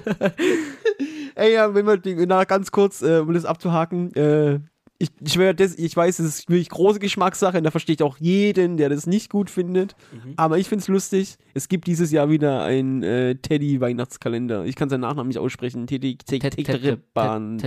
[1.35, 4.61] Ey, ja, wenn wir, na, ganz kurz, äh, um das abzuhaken, äh,
[5.03, 8.19] ich, ich, das, ich weiß, es ist wirklich große Geschmackssache und da verstehe ich auch
[8.19, 9.97] jeden, der das nicht gut findet.
[10.13, 10.35] Mhm.
[10.37, 11.37] Aber ich finde es lustig.
[11.55, 14.65] Es gibt dieses Jahr wieder ein äh, Teddy-Weihnachtskalender.
[14.65, 15.87] Ich kann seinen Nachnamen nicht aussprechen.
[15.87, 16.17] Teddy.
[16.17, 17.59] Tetreban.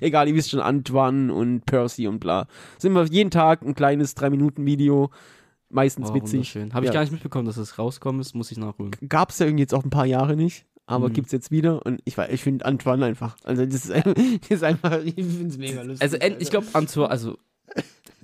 [0.00, 2.46] Egal, ihr wisst schon, Antoine und Percy und bla.
[2.78, 5.10] Sind wir jeden Tag ein kleines 3-Minuten-Video.
[5.70, 6.54] Meistens Oh, witzig.
[6.72, 6.92] Habe ich Ja.
[6.94, 8.92] gar nicht mitbekommen, dass es rauskommen ist, muss ich nachholen.
[9.08, 10.66] Gab es ja irgendwie jetzt auch ein paar Jahre nicht.
[10.86, 11.12] Aber Mhm.
[11.14, 13.36] gibt's jetzt wieder und ich, ich finde Antoine einfach.
[13.44, 16.02] Also das ist, das ist einfach, ich finde es mega lustig.
[16.02, 17.38] Also ich glaube, Antoine, also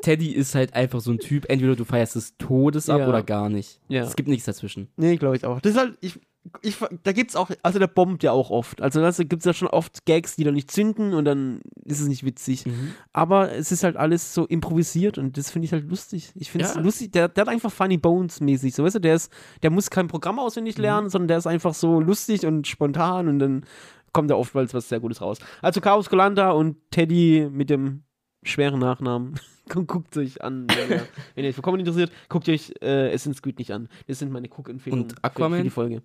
[0.02, 3.08] Teddy ist halt einfach so ein Typ, entweder du feierst des Todes ab Ja.
[3.08, 3.80] oder gar nicht.
[3.88, 4.02] Ja.
[4.04, 4.88] Es gibt nichts dazwischen.
[4.96, 5.60] Nee, glaube ich auch.
[5.60, 6.18] Das ist halt, ich,
[6.62, 8.80] ich, da gibt's auch, also der bombt ja auch oft.
[8.80, 12.08] Also da gibt's ja schon oft Gags, die dann nicht zünden und dann ist es
[12.08, 12.64] nicht witzig.
[13.12, 16.32] Aber es ist halt alles so improvisiert und das finde ich halt lustig.
[16.34, 16.80] Ich finde es Ja.
[16.80, 18.74] lustig, der, der hat einfach Funny Bones mäßig.
[18.74, 19.30] So, weißt du, der ist,
[19.62, 23.38] der muss kein Programm auswendig lernen, sondern der ist einfach so lustig und spontan und
[23.38, 23.64] dann
[24.12, 25.38] kommt da oftmals was sehr Gutes raus.
[25.62, 28.02] Also Chaos Golanda und Teddy mit dem
[28.42, 29.34] schweren Nachnamen.
[29.72, 33.08] Gu- Guckt euch an, wenn ihr, wenn ihr euch für Comedy interessiert, guckt euch äh,
[33.08, 33.88] Assassin's Creed nicht an.
[34.06, 35.20] Das sind meine Cook-Empfehlungen Und für,
[35.58, 36.02] für die Folge.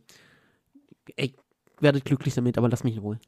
[1.16, 1.34] Ey,
[1.80, 3.20] werdet glücklich damit, aber lasst mich in Ruhe.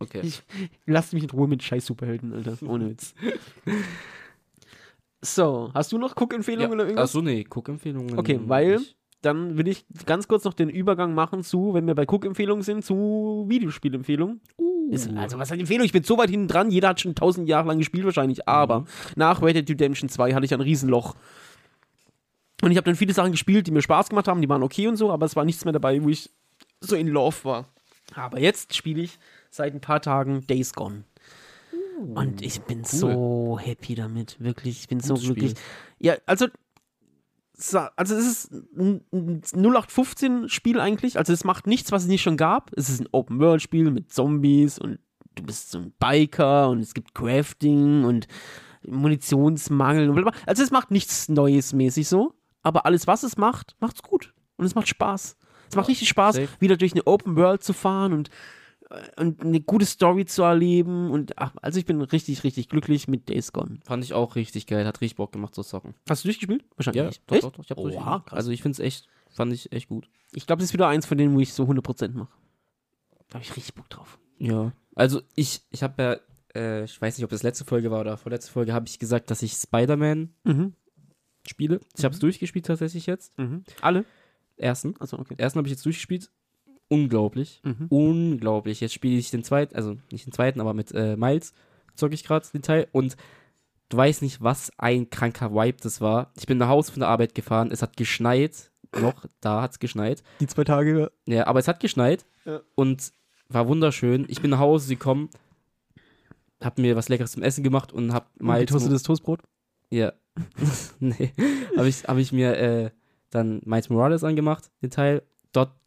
[0.00, 0.20] Okay.
[0.22, 0.42] Ich,
[0.86, 2.56] lasst mich in Ruhe mit scheiß Superhelden, Alter.
[2.62, 3.14] Ohne Witz.
[5.20, 7.10] So, hast du noch Cook-Empfehlungen oder irgendwas?
[7.10, 8.16] Achso, nee, Guckempfehlungen.
[8.18, 8.80] Okay, weil-
[9.20, 12.84] Dann will ich ganz kurz noch den Übergang machen zu, wenn wir bei Cook-Empfehlungen sind,
[12.84, 14.40] zu Videospielempfehlungen.
[14.90, 15.84] Ist- Also, was heißt Empfehlung?
[15.84, 18.84] Ich bin so weit hinten dran, jeder hat schon tausend Jahre lang gespielt wahrscheinlich, aber
[19.16, 21.14] nach Red Dead Redemption 2 hatte ich ein Riesenloch.
[22.62, 24.88] Und ich habe dann viele Sachen gespielt, die mir Spaß gemacht haben, die waren okay
[24.88, 26.30] und so, aber es war nichts mehr dabei, wo ich
[26.80, 27.68] so in Love war.
[28.14, 29.18] Aber jetzt spiele ich
[29.50, 31.04] seit ein paar Tagen Days Gone.
[32.14, 34.80] Und ich bin so happy damit, wirklich.
[34.80, 35.50] Ich bin so Gutes glücklich.
[35.50, 35.62] Spiel.
[35.98, 36.46] Ja, also,
[37.96, 41.18] also es ist ein ein 0815-Spiel eigentlich.
[41.18, 42.70] Also es macht nichts, was es nicht schon gab.
[42.76, 44.98] Es ist ein Open-World-Spiel mit Zombies und
[45.34, 48.28] du bist so ein Biker und es gibt Crafting und
[48.86, 50.40] Munitionsmangel und blablabla.
[50.46, 52.34] Also es macht nichts Neues mäßig so.
[52.62, 54.34] Aber alles, was es macht, macht's gut.
[54.56, 55.36] Und es macht Spaß.
[55.70, 58.30] Es macht richtig Spaß, wieder durch eine Open World zu fahren und,
[59.16, 61.10] und eine gute Story zu erleben.
[61.10, 63.80] Und ach, also ich bin richtig, richtig glücklich mit Days Gone.
[63.84, 65.94] Fand ich auch richtig geil, hat richtig Bock gemacht zu zocken.
[66.08, 66.64] Hast du durchgespielt?
[66.76, 67.22] Wahrscheinlich Ja, nicht.
[67.26, 67.44] doch, Echt?
[67.44, 68.36] doch, doch, ich hab Oha, krass.
[68.36, 70.08] Also ich find's echt, fand ich echt gut.
[70.32, 72.32] Ich glaube, das ist wieder eins von denen, wo ich so 100% mache.
[73.28, 74.18] Da habe ich richtig Bock drauf.
[74.38, 74.72] Ja.
[74.94, 76.16] Also ich, ich habe ja,
[76.60, 79.30] äh, ich weiß nicht, ob das letzte Folge war oder vorletzte Folge, habe ich gesagt,
[79.30, 80.72] dass ich Spider-Man Mhm.
[81.46, 81.80] spiele.
[81.96, 83.36] Ich habe es durchgespielt tatsächlich jetzt.
[83.38, 83.64] Mhm.
[83.82, 84.04] Alle?
[84.56, 84.94] Ersten.
[84.98, 85.34] Achso, okay.
[85.38, 86.30] Ersten habe ich jetzt durchgespielt.
[86.88, 87.60] Unglaublich.
[87.64, 87.86] Mhm.
[87.88, 88.80] Unglaublich.
[88.80, 91.52] Jetzt spiele ich den zweiten, also nicht den zweiten, aber mit äh, Miles.
[91.94, 93.16] zocke ich gerade den Teil und
[93.90, 96.32] du weißt nicht, was ein kranker Vibe das war.
[96.36, 99.78] Ich bin nach Hause von der Arbeit gefahren, es hat geschneit, noch, da hat es
[99.78, 100.22] geschneit.
[100.40, 101.12] Die zwei Tage.
[101.26, 102.60] Ja, aber es hat geschneit Ja.
[102.74, 103.12] und
[103.50, 104.24] war wunderschön.
[104.28, 105.28] Ich bin nach Hause gekommen,
[106.62, 108.60] hab mir was Leckeres zum Essen gemacht und hab mal.
[108.60, 109.40] Getoastetes Toastbrot.
[109.90, 110.12] Ja.
[111.00, 111.32] nee.
[111.76, 112.90] Habe ich, hab ich mir äh,
[113.30, 115.22] dann Miles Morales angemacht, den Teil.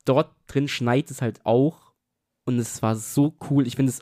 [0.05, 1.93] Dort, drin schneit es halt auch.
[2.45, 3.67] Und es war so cool.
[3.67, 4.01] Ich finde das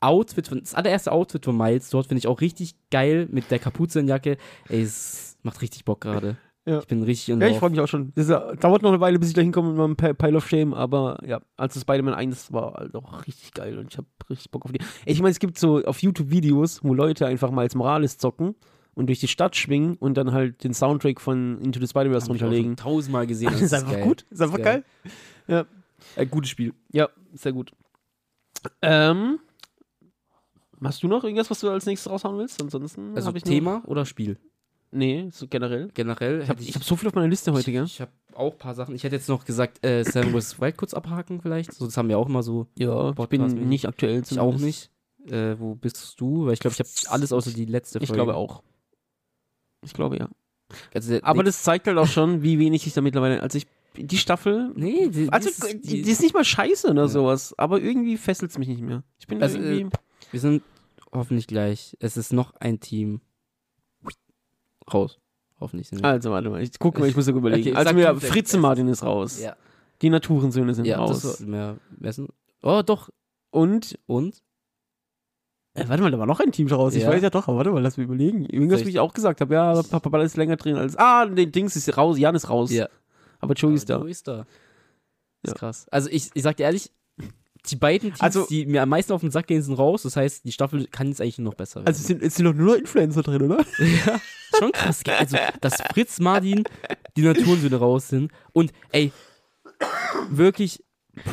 [0.00, 3.58] Outfit, von, das allererste Outfit von Miles dort finde ich auch richtig geil mit der
[3.58, 4.36] Kapuzenjacke.
[4.68, 6.36] Ey, es macht richtig Bock gerade.
[6.66, 6.80] Ja.
[6.80, 8.12] Ich bin richtig in Ja, ich freue mich auch schon.
[8.16, 10.74] Das dauert noch eine Weile, bis ich da hinkomme mit meinem Pi- Pile of Shame,
[10.74, 14.50] aber ja, als das Spider-Man 1 war, halt auch richtig geil und ich habe richtig
[14.50, 14.80] Bock auf die.
[14.80, 18.18] Ey, Ich meine, es gibt so auf YouTube Videos, wo Leute einfach mal als Morales
[18.18, 18.56] zocken
[18.94, 22.30] und durch die Stadt schwingen und dann halt den Soundtrack von Into the Spider-Verse ich
[22.30, 22.70] runterlegen.
[22.70, 23.50] schon tausendmal gesehen.
[23.52, 24.02] Das ist einfach geil.
[24.02, 24.26] gut.
[24.30, 24.82] Ist einfach geil.
[25.04, 25.12] geil.
[25.48, 26.74] Äh, gutes Spiel.
[26.92, 27.72] Ja, sehr gut.
[28.82, 29.38] Ähm,
[30.82, 32.60] hast du noch irgendwas, was du als nächstes raushauen willst?
[32.60, 34.34] Ansonsten Also ich Thema oder Spiel?
[34.34, 34.40] Noch,
[34.98, 35.88] nee, so generell.
[35.94, 37.84] Generell Ich habe ich hab so viel auf meiner Liste heute, ich, gell?
[37.84, 38.94] Ich habe auch ein paar Sachen.
[38.94, 40.60] Ich hätte jetzt noch gesagt, äh, Seven vs.
[40.60, 41.72] Wild kurz abhaken vielleicht.
[41.72, 42.66] So, das haben wir auch immer so.
[42.76, 44.22] Ja, ich bin nicht aktuell.
[44.28, 44.90] Ich auch nicht.
[45.26, 46.46] Äh, wo bist du?
[46.46, 48.04] Weil ich glaube, ich habe alles außer die letzte Folge.
[48.04, 48.62] Ich glaube auch.
[49.84, 50.28] Ich glaube ja.
[50.94, 53.42] Also, Aber das zeigt halt auch schon, wie wenig ich da mittlerweile.
[53.42, 53.66] Also ich
[53.98, 54.72] die Staffel.
[54.74, 57.08] Nee, die, Also die ist, die, die ist nicht mal scheiße oder Ja.
[57.08, 59.02] sowas, aber irgendwie fesselt es mich nicht mehr.
[59.18, 59.96] Ich bin Also, irgendwie.
[60.30, 60.62] wir sind
[61.12, 61.96] hoffentlich gleich.
[62.00, 63.20] Es ist noch ein Team
[64.92, 65.18] raus.
[65.60, 66.08] Hoffentlich sind wir.
[66.08, 67.70] Also warte mal, ich gucke mal, ich muss ja überlegen.
[67.70, 69.40] Okay, also mir Fritze Martin ist raus.
[69.40, 69.56] ja,
[70.02, 71.22] Die Naturensöhne sind ja raus.
[71.22, 72.30] das mehr, wer sind,
[72.62, 73.08] Oh, doch.
[73.50, 74.42] Und Und?
[75.74, 76.94] äh, warte mal, da war noch ein Team raus.
[76.94, 77.08] Ich Ja.
[77.10, 78.44] weiß ja doch, aber warte mal, lass mich überlegen.
[78.46, 79.54] Irgendwas, wie ich- ich auch gesagt habe.
[79.54, 80.96] Ja, Papa Ball ist länger drin als.
[80.96, 82.70] Ah, nee, Dings ist raus, Jan ist raus.
[82.72, 82.88] Ja.
[83.40, 83.98] Aber Joey ist da.
[83.98, 84.40] Joey ist da.
[85.42, 85.54] Ist Ja.
[85.54, 85.86] krass.
[85.90, 86.90] Also ich, ich sag dir ehrlich,
[87.70, 90.02] die beiden Teams, Also- die mir am meisten auf den Sack gehen, sind raus.
[90.02, 91.88] Das heißt, die Staffel kann jetzt eigentlich noch besser werden.
[91.88, 93.64] Also es sind, es sind doch nur noch Influencer drin, oder?
[94.06, 94.20] ja,
[94.58, 95.02] schon krass.
[95.18, 96.64] Also, dass Fritz Martin
[97.16, 98.30] die Naturensöhne raus sind.
[98.52, 99.12] Und ey,
[100.30, 100.84] wirklich,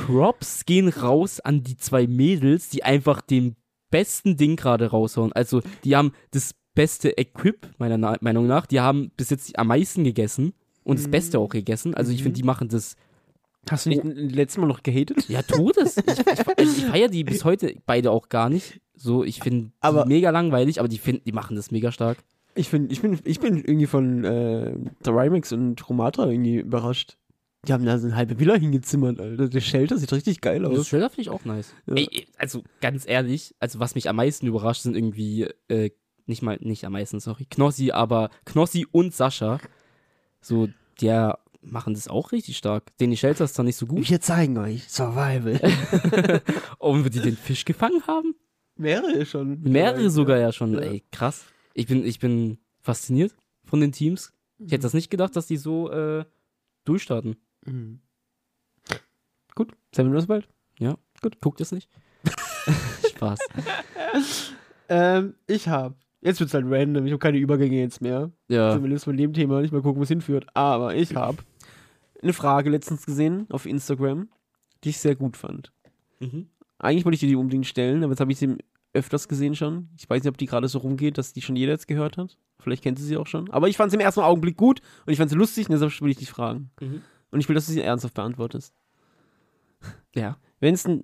[0.06, 3.56] Props gehen raus an die zwei Mädels, die einfach den
[3.92, 5.34] besten Ding gerade raushauen.
[5.34, 8.66] Also, die haben das beste Equip, meiner Na Meinung nach.
[8.66, 11.94] Die haben bis jetzt am meisten gegessen und das Beste auch gegessen.
[11.94, 12.96] Also, ich finde, die machen das
[13.70, 15.30] Hast du nicht letztes Mal noch gehatet?
[15.30, 15.98] ja, Todes.
[15.98, 18.82] Ich, ich, ich feiere die bis heute beide auch gar nicht.
[18.96, 22.18] So, ich finde die mega langweilig, aber die finden, die machen das mega stark.
[22.56, 27.18] Ich, find, ich, bin, ich bin irgendwie von äh, der Rimax und Romatra irgendwie überrascht.
[27.68, 29.48] Die haben da so eine halbe Villa hingezimmert, Alter.
[29.48, 30.90] Der Shelter sieht richtig geil Das aus.
[30.90, 31.74] Trailer finde ich auch nice.
[31.88, 31.96] Ja.
[31.96, 35.92] Ey, also ganz ehrlich, also was mich am meisten überrascht, sind irgendwie, äh,
[36.26, 39.60] nicht mal, nicht am meisten, sorry, Knossi, aber Knossi und Sascha,
[40.44, 40.70] so,
[41.02, 42.96] der machen das auch richtig stark.
[42.98, 44.10] Den Shelter ist zwar nicht so gut.
[44.10, 45.60] Wir zeigen euch Survival.
[46.80, 48.36] Und die den Fisch gefangen haben?
[48.76, 49.62] Mehrere schon.
[49.62, 50.74] Mehrere sogar ja schon.
[50.74, 50.82] Ja.
[50.82, 51.46] Ey, krass.
[51.74, 54.34] Ich bin, ich bin fasziniert von den Teams.
[54.60, 56.26] Ich hätte das nicht gedacht, dass die so äh,
[56.86, 57.38] durchstarten.
[57.66, 58.02] Mhm.
[59.56, 60.48] Gut, Seven bald.
[60.80, 61.40] Ja, gut.
[61.40, 61.90] Guckt es nicht.
[63.10, 63.40] Spaß.
[64.90, 65.96] Ähm, ich hab.
[66.24, 67.06] Jetzt wird's halt random.
[67.06, 68.32] Ich habe keine Übergänge jetzt mehr.
[68.48, 68.74] Ja.
[68.74, 69.62] Zumindest von dem Thema.
[69.62, 70.48] Nicht mal gucken, wo es hinführt.
[70.54, 71.40] Aber ich habe
[72.22, 74.30] eine Frage letztens gesehen auf Instagram,
[74.84, 75.74] die ich sehr gut fand.
[76.20, 76.48] Mhm.
[76.80, 78.58] Eigentlich wollte ich dir die unbedingt stellen, aber jetzt habe ich sie
[78.94, 79.90] öfters gesehen schon.
[79.98, 82.38] Ich weiß nicht, ob die gerade so rumgeht, dass die schon jeder jetzt gehört hat.
[82.60, 83.50] Vielleicht kennt sie sie auch schon.
[83.52, 86.00] Aber ich fand sie im ersten Augenblick gut und ich fand sie lustig und deshalb
[86.02, 86.70] will ich dich fragen.
[86.80, 87.02] Mhm.
[87.32, 88.74] Und ich will, dass du sie ernsthaft beantwortest.
[90.16, 90.38] Ja.
[90.60, 91.04] Wenn es ein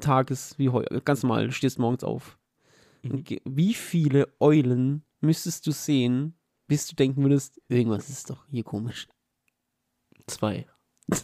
[0.00, 2.37] Tag ist wie heute, ganz normal, du stehst morgens auf.
[3.02, 3.24] Mhm.
[3.44, 6.34] Wie viele Eulen müsstest du sehen,
[6.66, 9.08] bis du denken würdest, irgendwas ist doch hier komisch.
[10.26, 10.66] Zwei.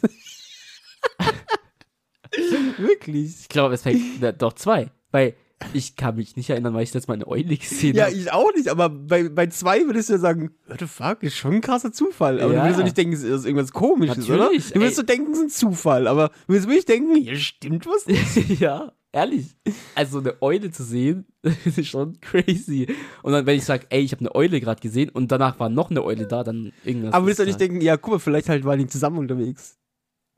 [2.79, 3.41] Wirklich?
[3.43, 4.91] Ich glaube, es fängt na, doch zwei.
[5.13, 5.35] Weil
[5.73, 8.15] ich kann mich nicht erinnern, weil ich jetzt mal eine Eule gesehen Ja, habe.
[8.17, 11.37] ich auch nicht, aber bei, bei zwei würdest du ja sagen, what the fuck, ist
[11.37, 12.41] schon ein krasser Zufall.
[12.41, 12.59] Aber Ja.
[12.61, 14.39] du würdest doch nicht denken, es ist irgendwas komisches, oder?
[14.45, 17.37] Natürlich, Du würdest so denken, es ist ein Zufall, aber du würdest wirklich denken, hier
[17.37, 18.61] stimmt was nicht.
[18.61, 19.57] ja, ehrlich.
[19.95, 21.27] Also eine Eule zu sehen,
[21.65, 22.87] ist schon crazy.
[23.23, 25.69] Und dann, wenn ich sage, ey, ich habe eine Eule gerade gesehen und danach war
[25.69, 27.15] noch eine Eule da, dann irgendwas.
[27.15, 29.79] Aber würdest du nicht denken, ja, guck mal, vielleicht halt waren die zusammen unterwegs.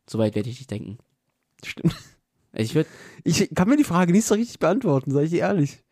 [0.08, 0.98] So weit werde ich nicht denken.
[1.64, 1.94] Stimmt.
[2.52, 2.88] Ich würde,
[3.24, 5.82] Ich kann mir die Frage nicht so richtig beantworten, sage ich dir ehrlich.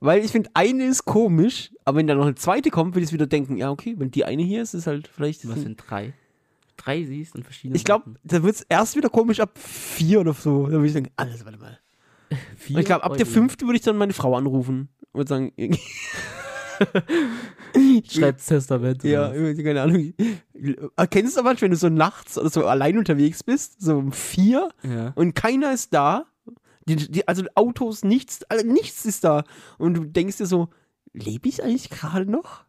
[0.00, 3.12] Weil ich finde, eine ist komisch, aber wenn da noch eine zweite kommt, würde ich
[3.12, 5.48] wieder denken, ja, okay, wenn die eine hier ist, ist halt vielleicht.
[5.48, 6.14] was sind drei?
[6.78, 7.76] Drei siehst und verschiedene.
[7.76, 10.64] ich glaube, da wird es erst wieder komisch ab vier oder so.
[10.66, 11.78] Da würde ich denken, alles, warte mal.
[12.30, 15.50] Und ich glaube, ab der fünften würde ich dann meine Frau anrufen und sagen,
[18.08, 19.02] Schreibt Testament.
[19.04, 19.56] ja, was?
[19.56, 20.12] keine Ahnung.
[20.96, 24.68] Erkennst du manchmal, wenn du so nachts oder so allein unterwegs bist, so um vier
[24.82, 25.12] ja.
[25.14, 26.26] und keiner ist da,
[26.86, 29.44] Die, die, also Autos, nichts, also nichts ist da.
[29.78, 30.68] Und du denkst dir so,
[31.12, 32.64] lebe ich eigentlich gerade noch?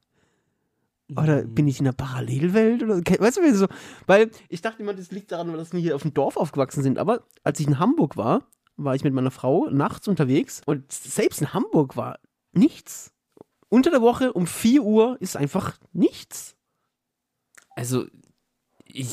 [1.17, 2.83] Oder bin ich in einer Parallelwelt?
[2.83, 3.67] Oder, weißt du, wie so?
[4.05, 6.99] Weil ich dachte immer, das liegt daran, dass wir hier auf dem Dorf aufgewachsen sind.
[6.99, 8.43] Aber als ich in Hamburg war,
[8.77, 12.19] war ich mit meiner Frau nachts unterwegs und selbst in Hamburg war
[12.53, 13.11] nichts.
[13.69, 16.55] Unter der Woche um 4 Uhr ist einfach nichts.
[17.75, 18.05] Also,
[18.85, 19.07] ich.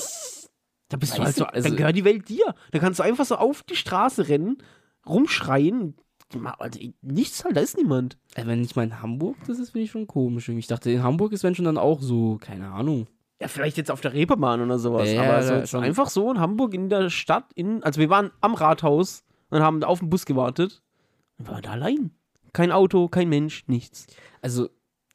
[0.89, 2.55] Da bist du halt so, also- dann gehört die Welt dir.
[2.71, 4.59] Da kannst du einfach so auf die Straße rennen,
[5.05, 5.97] rumschreien.
[6.59, 8.19] Also, nichts halt, da ist niemand.
[8.35, 10.49] äh, Wenn ich mal in Hamburg, das ist, finde ich schon komisch.
[10.49, 13.07] Ich dachte, in Hamburg ist wenn schon dann auch so, keine Ahnung.
[13.41, 15.11] Ja, vielleicht jetzt auf der Reeperbahn oder sowas.
[15.13, 18.31] Ja, aber ja, so einfach so in Hamburg in der Stadt, in, also wir waren
[18.41, 20.83] am Rathaus und haben auf den Bus gewartet.
[21.37, 22.11] Wir waren da allein.
[22.53, 24.07] Kein Auto, kein Mensch, nichts.
[24.41, 24.71] Also,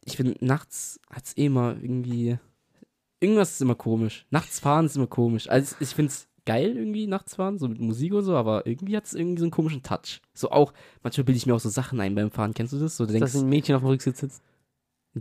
[0.05, 2.37] ich finde, nachts hat es eh immer irgendwie.
[3.19, 4.25] Irgendwas ist immer komisch.
[4.29, 5.49] Nachts fahren ist immer komisch.
[5.49, 8.97] Also, ich finde es geil irgendwie, nachts fahren, so mit Musik und so, aber irgendwie
[8.97, 10.21] hat es irgendwie so einen komischen Touch.
[10.33, 10.73] So auch,
[11.03, 12.53] manchmal bilde ich mir auch so Sachen ein beim Fahren.
[12.53, 12.97] Kennst du das?
[12.97, 14.43] So, du denkst, Dass ein Mädchen auf dem Rücksitz sitzt.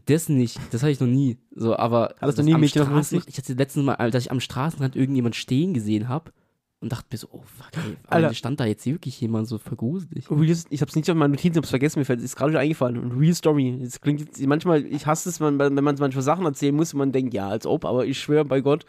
[0.06, 1.38] das nicht, das hatte ich noch nie.
[1.54, 2.14] So, aber.
[2.20, 3.24] Hattest du nie ein Mädchen auf dem Rücksitz?
[3.26, 6.32] Ich hatte letztens mal, dass ich am Straßenrand irgendjemand stehen gesehen habe
[6.80, 8.32] und dachte mir so, oh fuck, ey, Alter.
[8.32, 10.24] Stand da jetzt wirklich jemand so vergruselig.
[10.70, 12.96] Ich hab's nicht auf meinen Notizen, hab's vergessen, mir fällt, ist gerade wieder eingefallen.
[12.96, 13.78] Und Real Story.
[13.82, 17.12] Das klingt jetzt, manchmal, ich hasse es, wenn man manchmal Sachen erzählen muss und man
[17.12, 18.86] denkt, ja, als ob, aber ich schwöre bei Gott,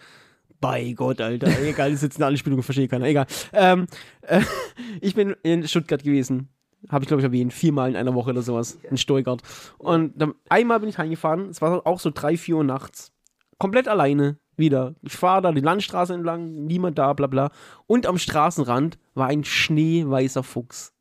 [0.62, 1.48] bei Gott, Alter.
[1.64, 3.08] Egal, das ist jetzt eine Anspielung, verstehe keiner.
[3.08, 3.26] Egal.
[3.52, 3.88] Ähm,
[4.22, 4.42] äh,
[5.02, 6.50] ich bin in Stuttgart gewesen.
[6.90, 7.54] Habe ich, glaube ich, erwähnt.
[7.54, 8.78] Viermal in einer Woche oder sowas.
[8.90, 9.42] In Stuttgart.
[9.78, 11.50] Und dann, einmal bin ich heimgefahren.
[11.50, 13.12] Es war auch so drei, vier Uhr nachts.
[13.60, 14.38] Komplett alleine.
[14.58, 14.96] Wieder.
[15.02, 16.66] Ich fahre da die Landstraße entlang.
[16.66, 17.52] Niemand da, bla bla.
[17.88, 20.94] Und am Straßenrand war ein schneeweißer Fuchs.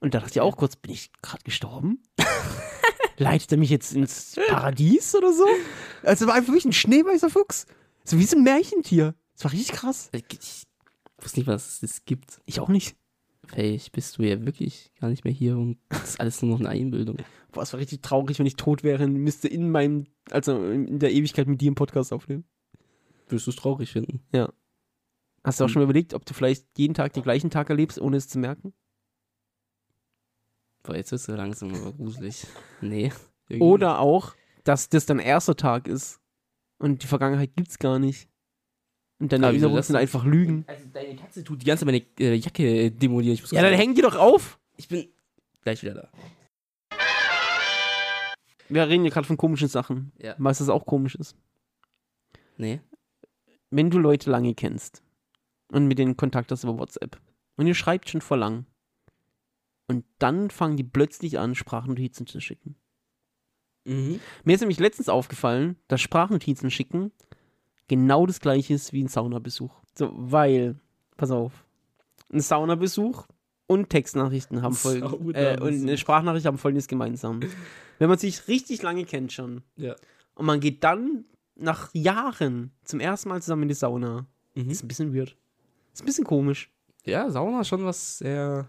[0.00, 2.02] Und da dachte ich auch kurz, bin ich gerade gestorben?
[3.16, 5.46] Leitet er mich jetzt ins Paradies oder so?
[6.02, 7.66] Also war einfach wirklich ein schneeweißer Fuchs.
[8.06, 9.14] So wie so ein Märchentier.
[9.34, 10.10] Das war richtig krass.
[10.12, 10.66] Ich, ich
[11.18, 12.40] wusste nicht, was es gibt.
[12.46, 12.96] Ich auch nicht.
[13.46, 16.60] Vielleicht bist du ja wirklich gar nicht mehr hier und das ist alles nur noch
[16.60, 17.16] eine Einbildung.
[17.52, 20.98] Boah, es war richtig traurig, wenn ich tot wäre und müsste in meinem, also in
[20.98, 22.44] der Ewigkeit mit dir einen Podcast aufnehmen.
[23.28, 24.20] Würdest du es traurig finden?
[25.42, 28.00] Hast du auch schon mal überlegt, ob du vielleicht jeden Tag den gleichen Tag erlebst,
[28.00, 28.72] ohne es zu merken?
[30.82, 32.46] Boah, jetzt wirst du langsam aber gruselig.
[32.80, 33.12] Nee.
[33.48, 33.64] irgendwie.
[33.64, 36.20] Oder auch, dass das dein erster Tag ist
[36.78, 38.28] und die Vergangenheit gibt's gar nicht.
[39.18, 40.64] Und deine wieso Erinnerungen sind einfach Lügen.
[40.66, 43.38] Also deine Katze tut die ganze Zeit meine äh, Jacke äh, demolieren.
[43.50, 44.58] Ja, dann kurz- häng die doch auf.
[44.76, 45.08] Ich bin
[45.62, 46.10] gleich wieder da.
[48.68, 50.12] Wir reden ja gerade von komischen Sachen.
[50.18, 50.34] Ja.
[50.38, 51.36] Weißt du, was auch komisch ist?
[52.56, 52.80] Nee.
[53.70, 55.02] Wenn du Leute lange kennst
[55.72, 57.20] und mit denen Kontakt hast über WhatsApp
[57.56, 58.66] und ihr schreibt schon vor lang
[59.88, 62.76] und dann fangen die plötzlich an, Sprachnotizen zu schicken.
[63.86, 64.20] Mhm.
[64.44, 67.12] Mir ist nämlich letztens aufgefallen, dass Sprachnotizen schicken
[67.88, 69.72] genau das gleiche ist wie ein Saunabesuch.
[69.94, 70.76] So, weil,
[71.16, 71.64] pass auf,
[72.32, 73.26] ein Saunabesuch
[73.68, 77.40] und Textnachrichten haben folgendes, äh, und eine Sprachnachricht haben folgendes gemeinsam.
[77.98, 79.94] Wenn man sich richtig lange kennt schon Ja.
[80.34, 84.70] und man geht dann nach Jahren zum ersten Mal zusammen in die Sauna, Mhm.
[84.70, 85.36] ist ein bisschen weird.
[85.94, 86.70] Ist ein bisschen komisch.
[87.04, 88.66] Ja, Sauna ist schon was sehr.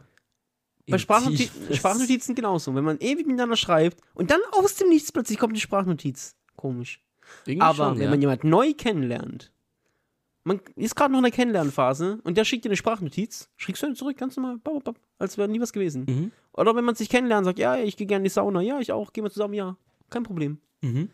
[0.89, 1.77] Bei Sprachnoti Intimes.
[1.77, 2.73] Sprachnotizen genauso.
[2.73, 6.35] Wenn man ewig miteinander schreibt und dann aus dem Nichts plötzlich kommt eine Sprachnotiz.
[6.55, 7.01] Komisch.
[7.45, 8.09] Irgendwie Aber schon, wenn ja.
[8.09, 9.51] man jemanden neu kennenlernt,
[10.43, 13.87] man ist gerade noch in der Kennenlernphase und der schickt dir eine Sprachnotiz, schickst du
[13.87, 16.05] ihn zurück, ganz normal, bap, bap, als wäre nie was gewesen.
[16.07, 16.31] Mhm.
[16.53, 18.93] Oder wenn man sich kennenlernt, sagt, ja, ich gehe gerne in die Sauna, ja, ich
[18.93, 19.75] auch, gehen wir zusammen, ja,
[20.09, 20.59] kein Problem.
[20.81, 21.09] Mhm.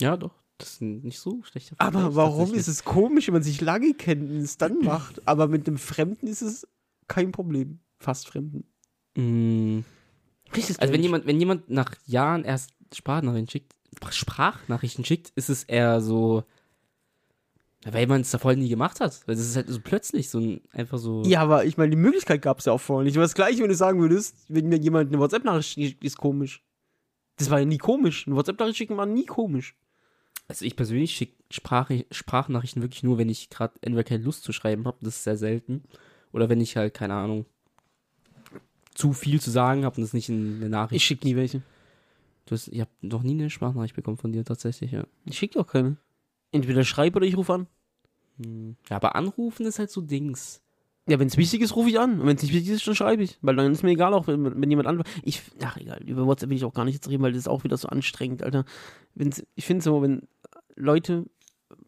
[0.00, 0.34] Ja, doch.
[0.58, 4.30] Das ist nicht so schlechter Aber warum ist es komisch, wenn man sich lange kennt
[4.30, 5.26] und es dann macht?
[5.26, 6.66] Aber mit dem Fremden ist es
[7.08, 7.80] kein Problem.
[7.98, 8.64] Fast Fremden.
[9.16, 13.74] Richtig Also wenn jemand, wenn jemand nach Jahren erst Sprachnachrichten schickt,
[14.10, 16.44] Sprachnachrichten schickt, ist es eher so,
[17.84, 19.22] weil man es davor nie gemacht hat.
[19.26, 21.22] Weil es ist halt so plötzlich so ein, einfach so.
[21.24, 23.16] Ja, aber ich meine, die Möglichkeit gab es ja auch vorher nicht.
[23.16, 26.62] Aber das gleiche, wenn du sagen würdest, wenn mir jemand eine WhatsApp-Nachricht schickt, ist komisch.
[27.36, 28.26] Das war ja nie komisch.
[28.26, 29.76] Eine WhatsApp-Nachricht schicken war nie komisch.
[30.48, 34.52] Also ich persönlich schicke Sprach Sprachnachrichten wirklich nur, wenn ich gerade entweder keine Lust zu
[34.52, 35.84] schreiben habe, das ist sehr selten.
[36.32, 37.46] Oder wenn ich halt, keine Ahnung,
[38.96, 40.96] zu viel zu sagen habe und das nicht in eine Nachricht.
[40.96, 41.62] Ich schicke nie welche.
[42.46, 45.06] Du hast, ich habe noch nie eine Sprachnachricht bekommen von dir tatsächlich, ja.
[45.24, 45.96] Ich schicke auch keine.
[46.52, 47.66] Entweder schreibe oder ich rufe an.
[48.38, 48.76] Hm.
[48.88, 50.62] Ja, aber anrufen ist halt so Dings.
[51.08, 52.20] Ja, wenn es wichtig ist, rufe ich an.
[52.20, 53.38] Und wenn es nicht wichtig ist, dann schreibe ich.
[53.42, 55.12] Weil dann ist mir egal, auch wenn, wenn jemand antwortet.
[55.22, 57.48] Ich, ach egal, über WhatsApp will ich auch gar nicht jetzt reden, weil das ist
[57.48, 58.64] auch wieder so anstrengend, Alter.
[59.14, 60.22] Wenn's, ich finde so, wenn
[60.74, 61.26] Leute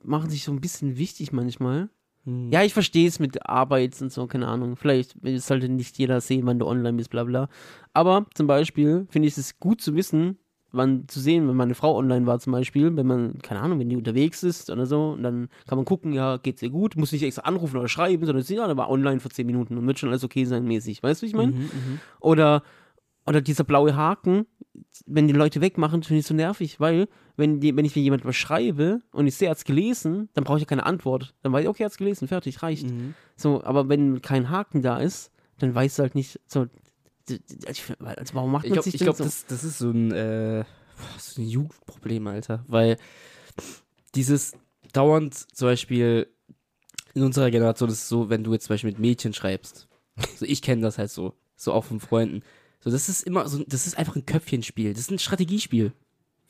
[0.03, 1.88] machen sich so ein bisschen wichtig manchmal.
[2.24, 2.50] Hm.
[2.52, 4.76] Ja, ich verstehe es mit Arbeit und so, keine Ahnung.
[4.76, 7.48] Vielleicht sollte nicht jeder sehen, wann du online bist, bla bla.
[7.92, 10.38] Aber zum Beispiel finde ich es gut zu wissen,
[10.70, 13.88] wann zu sehen, wenn meine Frau online war zum Beispiel, wenn man, keine Ahnung, wenn
[13.88, 17.12] die unterwegs ist oder so, und dann kann man gucken, ja, geht's ihr gut, muss
[17.12, 19.98] nicht extra anrufen oder schreiben, sondern sie, ja, war online für 10 Minuten und wird
[19.98, 21.02] schon alles okay sein mäßig.
[21.02, 21.52] Weißt du, wie ich meine?
[21.52, 22.00] Mhm, mhm.
[22.20, 22.62] Oder,
[23.28, 24.46] oder dieser blaue Haken,
[25.06, 28.24] wenn die Leute wegmachen, finde ich so nervig, weil, wenn, die, wenn ich mir jemand
[28.24, 31.34] was schreibe und ich sehe, er hat's gelesen, dann brauche ich ja keine Antwort.
[31.42, 32.86] Dann weiß ich, okay, er hat's gelesen, fertig, reicht.
[32.90, 33.14] Mhm.
[33.36, 36.66] So, aber wenn kein Haken da ist, dann weißt du halt nicht, so,
[37.66, 37.82] also
[38.32, 39.24] warum macht Ich man glaube, sich ich glaub, so?
[39.24, 40.64] das, das ist so ein, äh,
[41.18, 42.64] so ein Jugendproblem, Alter.
[42.66, 42.96] Weil
[44.14, 44.52] dieses
[44.92, 46.28] dauernd zum Beispiel
[47.14, 49.88] in unserer Generation ist es so, wenn du jetzt zum Beispiel mit Mädchen schreibst.
[50.36, 51.34] So, ich kenne das halt so.
[51.56, 52.42] So auch von Freunden.
[52.80, 54.92] So, das ist immer so, das ist einfach ein Köpfchenspiel.
[54.92, 55.92] Das ist ein Strategiespiel.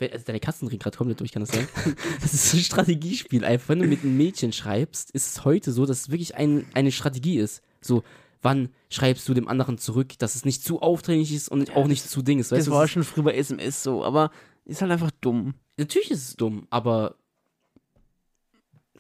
[0.00, 1.66] Also deine Katzen drehen gerade komplett durch, kann das sein?
[2.20, 3.44] das ist ein Strategiespiel.
[3.44, 6.66] Einfach, wenn du mit einem Mädchen schreibst, ist es heute so, dass es wirklich ein,
[6.74, 7.62] eine Strategie ist.
[7.80, 8.04] So,
[8.42, 12.08] wann schreibst du dem anderen zurück, dass es nicht zu aufdringlich ist und auch nicht
[12.08, 12.52] zu Ding ist.
[12.52, 14.30] Das Weißt du, war das schon früher bei SMS so, aber
[14.64, 15.54] ist halt einfach dumm.
[15.76, 17.16] natürlich ist es dumm, aber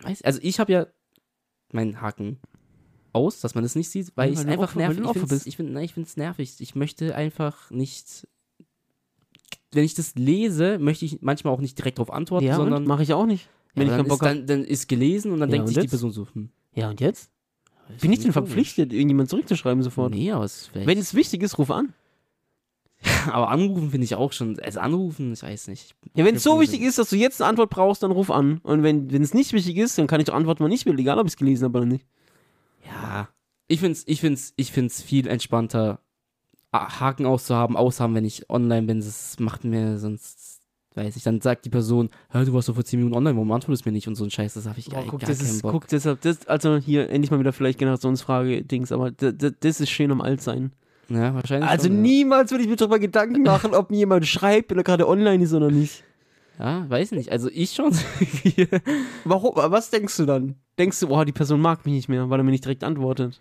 [0.00, 0.86] weiß, also ich habe ja
[1.72, 2.40] meinen Haken
[3.18, 5.56] aus, dass man das nicht sieht, weil Ja, ich es einfach nervig ich find's, ich
[5.56, 6.54] find, nein, ich finde es nervig.
[6.58, 8.26] Ich möchte einfach nicht
[9.72, 13.02] wenn ich das lese, möchte ich manchmal auch nicht direkt darauf antworten, Ja, sondern mache
[13.02, 13.48] ich auch nicht.
[13.74, 14.36] Wenn ja, ich dann, keinen ist, Bock habe.
[14.36, 15.90] dann, dann ist gelesen und dann Ja, denkt und sich die jetzt?
[15.90, 17.30] Person so, hm, Ja, und jetzt?
[17.88, 20.12] das Bin ich ist denn verpflichtet, irgendjemand zurückzuschreiben sofort?
[20.14, 20.70] Nee, aber es ist.
[20.74, 21.92] Wenn es wichtig ist, ruf an.
[23.30, 24.58] aber anrufen finde ich auch schon.
[24.58, 25.94] Also anrufen, ich weiß nicht.
[26.16, 28.58] Ja, wenn es so wichtig ist, dass du jetzt eine Antwort brauchst, dann ruf an.
[28.64, 30.98] Und wenn wenn es nicht wichtig ist, dann kann ich doch antworten, wann ich will,
[30.98, 32.04] egal ob ich es gelesen habe oder nicht.
[32.88, 33.28] Ja.
[33.68, 36.00] Ich find's, ich find's, ich find's viel entspannter,
[36.72, 39.00] Haken auszuhaben, aushaben, wenn ich online bin.
[39.00, 40.60] Das macht mir sonst,
[40.94, 43.84] weiß ich, dann sagt die Person, du warst doch vor 10 Minuten online, warum antwortest
[43.84, 44.08] du mir nicht?
[44.08, 45.72] Und so ein Scheiß, das habe ich Boah, gar, guck, gar das keinen ist, Bock.
[45.72, 50.20] guck, deshalb, das, also hier endlich mal wieder vielleicht Generationsfrage-Dings, aber das, ist schön am
[50.20, 50.72] Altsein.
[51.08, 51.70] Ja, wahrscheinlich.
[51.70, 52.02] Also schon, ja.
[52.02, 55.42] niemals würde ich mir darüber Gedanken machen, ob mir jemand schreibt, wenn er gerade online
[55.42, 56.04] ist oder nicht.
[56.58, 57.30] Ja, weiß nicht.
[57.30, 57.92] Also ich schon.
[59.24, 59.52] Warum?
[59.54, 60.56] Was denkst du dann?
[60.78, 63.40] Denkst du, oh, die Person mag mich nicht mehr, weil er mir nicht direkt antwortet?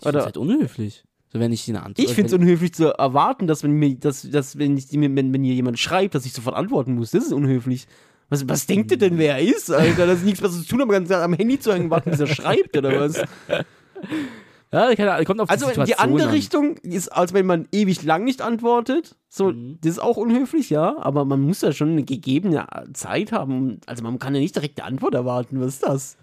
[0.00, 1.04] Ich Oder- halt unhöflich.
[1.30, 1.98] So, wenn ich eine Antwort.
[2.08, 5.30] Ich finde es unhöflich zu erwarten, dass wenn mir, dass, dass wenn, ich, wenn, wenn
[5.30, 7.10] mir jemand schreibt, dass ich sofort antworten muss.
[7.10, 7.86] Das ist unhöflich.
[8.30, 10.06] Was, was denkt ihr denn, wer er ist, Alter?
[10.06, 12.28] Das ist nichts, was zu tun haben, ganz am Handy zu hängen, warten, bis er
[12.28, 13.22] schreibt oder was?
[14.72, 16.34] Ja, keine kommt auf Also die die Situation andere an.
[16.34, 19.16] Richtung ist, als wenn man ewig lang nicht antwortet.
[19.28, 19.78] So, Mhm.
[19.80, 20.96] das ist auch unhöflich, ja.
[20.98, 23.80] Aber man muss ja schon eine gegebene Zeit haben.
[23.86, 25.60] Also man kann ja nicht direkt eine Antwort erwarten.
[25.60, 26.16] Was ist das?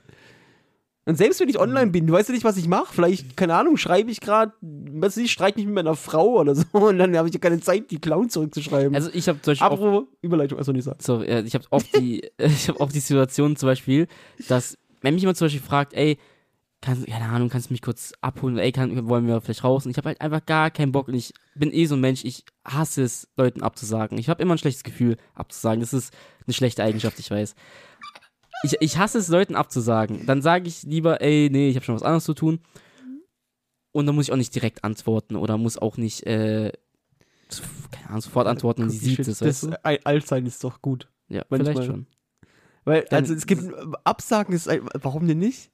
[1.08, 2.92] Und selbst wenn ich online bin, du weißt ja nicht, was ich mache.
[2.92, 6.56] Vielleicht, keine Ahnung, schreibe ich gerade, was weiß ich, streite mich mit meiner Frau oder
[6.56, 6.64] so.
[6.72, 8.96] Und dann habe ich ja keine Zeit, die Clown zurückzuschreiben.
[8.96, 9.66] Also ich habe zum Beispiel.
[9.68, 10.98] Apropos Überleitung, also nicht sagen.
[11.02, 14.08] so, ich habe oft die, ich habe oft die Situation zum Beispiel,
[14.48, 16.18] dass wenn mich jemand zum Beispiel fragt, ey,
[16.86, 19.86] kann, keine Ahnung, kannst du mich kurz abholen, ey, kann, wollen wir vielleicht raus?
[19.86, 22.24] Und ich habe halt einfach gar keinen Bock und ich bin eh so ein Mensch,
[22.24, 24.18] ich hasse es, Leuten abzusagen.
[24.18, 25.80] Ich habe immer ein schlechtes Gefühl, abzusagen.
[25.82, 26.14] Das ist
[26.46, 27.56] eine schlechte Eigenschaft, ich weiß.
[28.64, 30.26] Ich, ich hasse es, Leuten abzusagen.
[30.26, 32.60] Dann sage ich lieber, ey, nee, ich habe schon was anderes zu tun.
[33.92, 36.72] Und dann muss ich auch nicht direkt antworten oder muss auch nicht, äh,
[37.92, 39.70] keine Ahnung, sofort antworten und sie sieht es, weißt du?
[39.72, 41.10] das Altsein ist doch gut.
[41.30, 42.08] Ja, manchmal- vielleicht schon.
[42.84, 43.64] Weil, also es gibt,
[44.04, 45.72] Absagen ist, ein- warum denn nicht?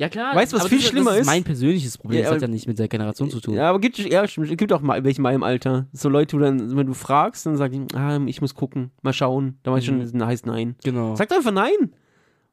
[0.00, 0.34] Ja, klar.
[0.34, 1.26] Weißt du, was aber viel das, schlimmer das ist?
[1.26, 2.20] mein persönliches Problem.
[2.20, 3.54] Ja, das hat ja nicht mit der Generation zu tun.
[3.54, 5.88] Ja, aber gibt, ja, stimmt, gibt auch mal welche in meinem Alter.
[5.92, 9.12] So Leute, wo dann, wenn du fragst, dann sagen die, ah, ich muss gucken, mal
[9.12, 9.58] schauen.
[9.62, 10.08] Da weiß ich Mhm.
[10.08, 10.74] schon, heißt nein.
[10.84, 11.16] Genau.
[11.16, 11.92] Sag doch einfach nein.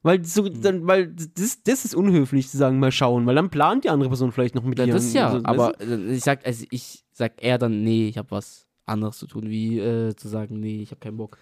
[0.02, 0.60] Weil, so, Mhm.
[0.60, 4.10] dann, weil das, das ist unhöflich zu sagen, mal schauen, weil dann plant die andere
[4.10, 4.92] Person vielleicht noch mit Ja, dir.
[4.92, 8.18] das ja, Also, aber weißt äh, ich sag, also ich sag eher dann, nee, ich
[8.18, 11.38] habe was anderes zu tun, wie äh, zu sagen, nee, ich habe keinen Bock.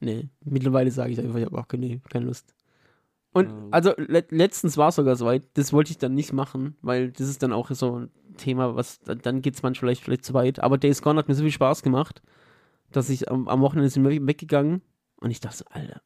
[0.00, 0.06] du?
[0.06, 2.54] Nee, mittlerweile sage ich einfach, ich habe auch keine, keine Lust.
[3.38, 3.68] Und Ja.
[3.70, 7.28] also le letztens war es sogar soweit, das wollte ich dann nicht machen, weil das
[7.28, 10.60] ist dann auch so ein Thema, was dann, geht es manchmal vielleicht, vielleicht zu weit.
[10.60, 12.22] Aber Days Gone hat mir so viel Spaß gemacht,
[12.92, 14.82] dass ich am, am Wochenende sind wir weggegangen
[15.20, 16.00] und ich dachte so, Alter,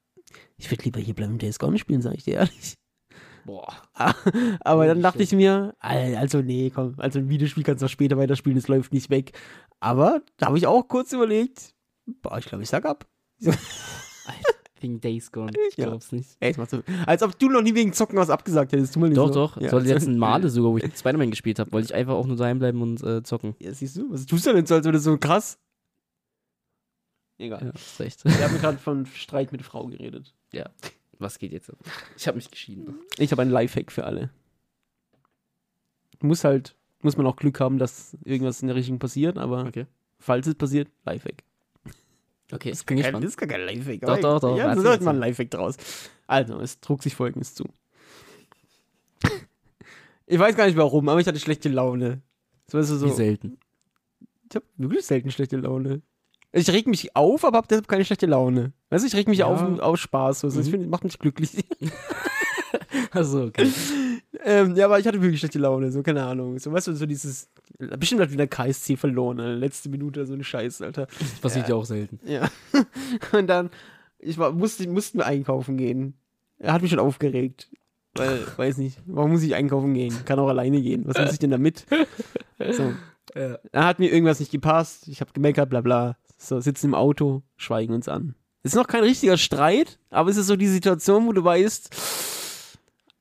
[0.56, 2.74] ich würde lieber hier bleiben und Days Gone spielen, sage ich dir ehrlich.
[3.44, 3.72] Boah.
[4.60, 7.90] Aber dann dachte ich mir, Al- also nee, komm, also ein Videospiel kannst du auch
[7.90, 9.32] später weiterspielen, es läuft nicht weg.
[9.80, 11.74] Aber da habe ich auch kurz überlegt,
[12.06, 13.06] boah, ich glaube, ich sag ab.
[14.82, 15.52] Wegen Days Gone.
[15.70, 15.86] Ich Ja.
[15.86, 16.30] glaub's nicht.
[16.40, 18.94] Ey, machst du, als ob du noch nie wegen Zocken was abgesagt hättest.
[18.94, 19.34] Tu mal nicht Doch, so.
[19.34, 19.60] doch.
[19.60, 22.26] Ja, Soll also- letzten Male sogar, wo ich Spider-Man gespielt habe, wollte ich einfach auch
[22.26, 23.54] nur daheim bleiben und äh, zocken.
[23.60, 25.58] Ja, siehst du, was tust du denn so, als wäre das so krass?
[27.38, 27.62] Egal.
[27.64, 28.24] Ja, ist recht.
[28.24, 30.34] Wir haben gerade von Streit mit Frau geredet.
[31.18, 31.72] Was geht jetzt?
[32.16, 32.94] Ich habe mich geschieden.
[33.18, 34.30] Ich habe einen Lifehack für alle.
[36.20, 39.86] Muss halt, muss man auch Glück haben, dass irgendwas in der Richtung passiert, aber Okay.
[40.18, 41.42] falls es passiert, Lifehack.
[42.52, 44.00] Okay, Das ich ist, kein, das ist gar kein Lifehack.
[44.02, 44.56] Doch, doch, doch.
[44.58, 45.08] Ja, da sollte erzähl.
[45.08, 45.76] ein Lifehack draus.
[46.26, 47.64] Also, es trug sich folgendes zu.
[50.26, 52.22] Ich weiß gar nicht warum, aber ich hatte schlechte Laune.
[52.70, 53.58] So, du, so, Wie selten.
[54.48, 56.02] ich habe wirklich selten schlechte Laune.
[56.52, 58.72] Ich reg mich auf, aber hab deshalb keine schlechte Laune.
[58.90, 59.46] Weißt du, ich reg mich Ja.
[59.46, 60.44] auf aus Spaß.
[60.44, 60.70] Also, Das Mhm.
[60.70, 61.64] find, macht mich glücklich.
[63.10, 63.70] Also, okay.
[64.44, 66.58] ähm, ja, aber ich hatte wirklich schlechte Laune, so, keine Ahnung.
[66.58, 69.56] So, weißt du, so dieses, bestimmt hat wieder KSC verloren, Alter.
[69.56, 71.06] letzte Minute, so eine Scheiße, Alter.
[71.18, 71.74] Das passiert ja.
[71.74, 72.18] auch selten.
[72.24, 72.48] Ja.
[73.32, 73.70] Und dann,
[74.18, 76.14] ich war, musste, mussten wir einkaufen gehen.
[76.58, 77.68] Er hat mich schon aufgeregt.
[78.14, 80.14] Weil, weiß nicht, warum muss ich einkaufen gehen?
[80.24, 81.04] Kann auch alleine gehen.
[81.06, 81.86] Was muss ich denn damit?
[82.70, 82.92] So.
[83.34, 83.58] Ja.
[83.70, 85.08] Da hat mir irgendwas nicht gepasst.
[85.08, 86.16] Ich habe gemeckert, bla bla.
[86.38, 88.34] So, sitzen im Auto, schweigen uns an.
[88.64, 91.94] Ist noch kein richtiger Streit, aber es ist so die Situation, wo du weißt,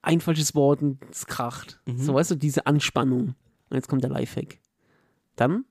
[0.01, 1.79] ein falsches Wort und es kracht.
[1.85, 1.97] Mhm.
[1.99, 3.35] So, weißt du, diese Anspannung.
[3.69, 4.59] Und jetzt kommt der Lifehack.
[5.35, 5.65] Dann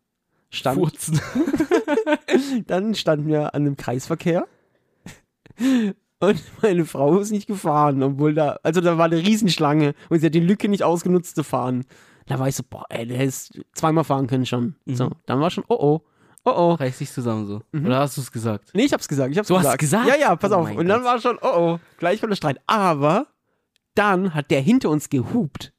[0.51, 1.21] stand, Furzen.
[2.67, 4.47] dann standen wir an einem Kreisverkehr
[6.21, 10.27] und meine Frau ist nicht gefahren, obwohl da, also da war eine Riesenschlange und sie
[10.27, 11.85] hat die Lücke nicht ausgenutzt zu fahren.
[12.27, 13.33] Da war ich so, boah, ey, der hätte
[13.75, 14.77] zweimal fahren können schon.
[14.85, 14.95] Mhm.
[14.95, 16.01] So, dann war schon, oh oh,
[16.45, 16.73] oh oh.
[16.75, 17.63] Reiß dich zusammen so.
[17.73, 17.87] Mhm.
[17.87, 18.71] Oder hast du es gesagt?
[18.75, 19.81] Nee, ich hab's gesagt, ich hab's Du hast gesagt.
[19.81, 20.09] gesagt?
[20.09, 20.71] Ja, ja, pass Oh auf.
[20.71, 21.11] Und dann Gott.
[21.13, 22.61] war schon, oh oh, gleich kommt der Streit.
[22.67, 23.27] Aber
[23.95, 25.73] dann hat der hinter uns gehupt.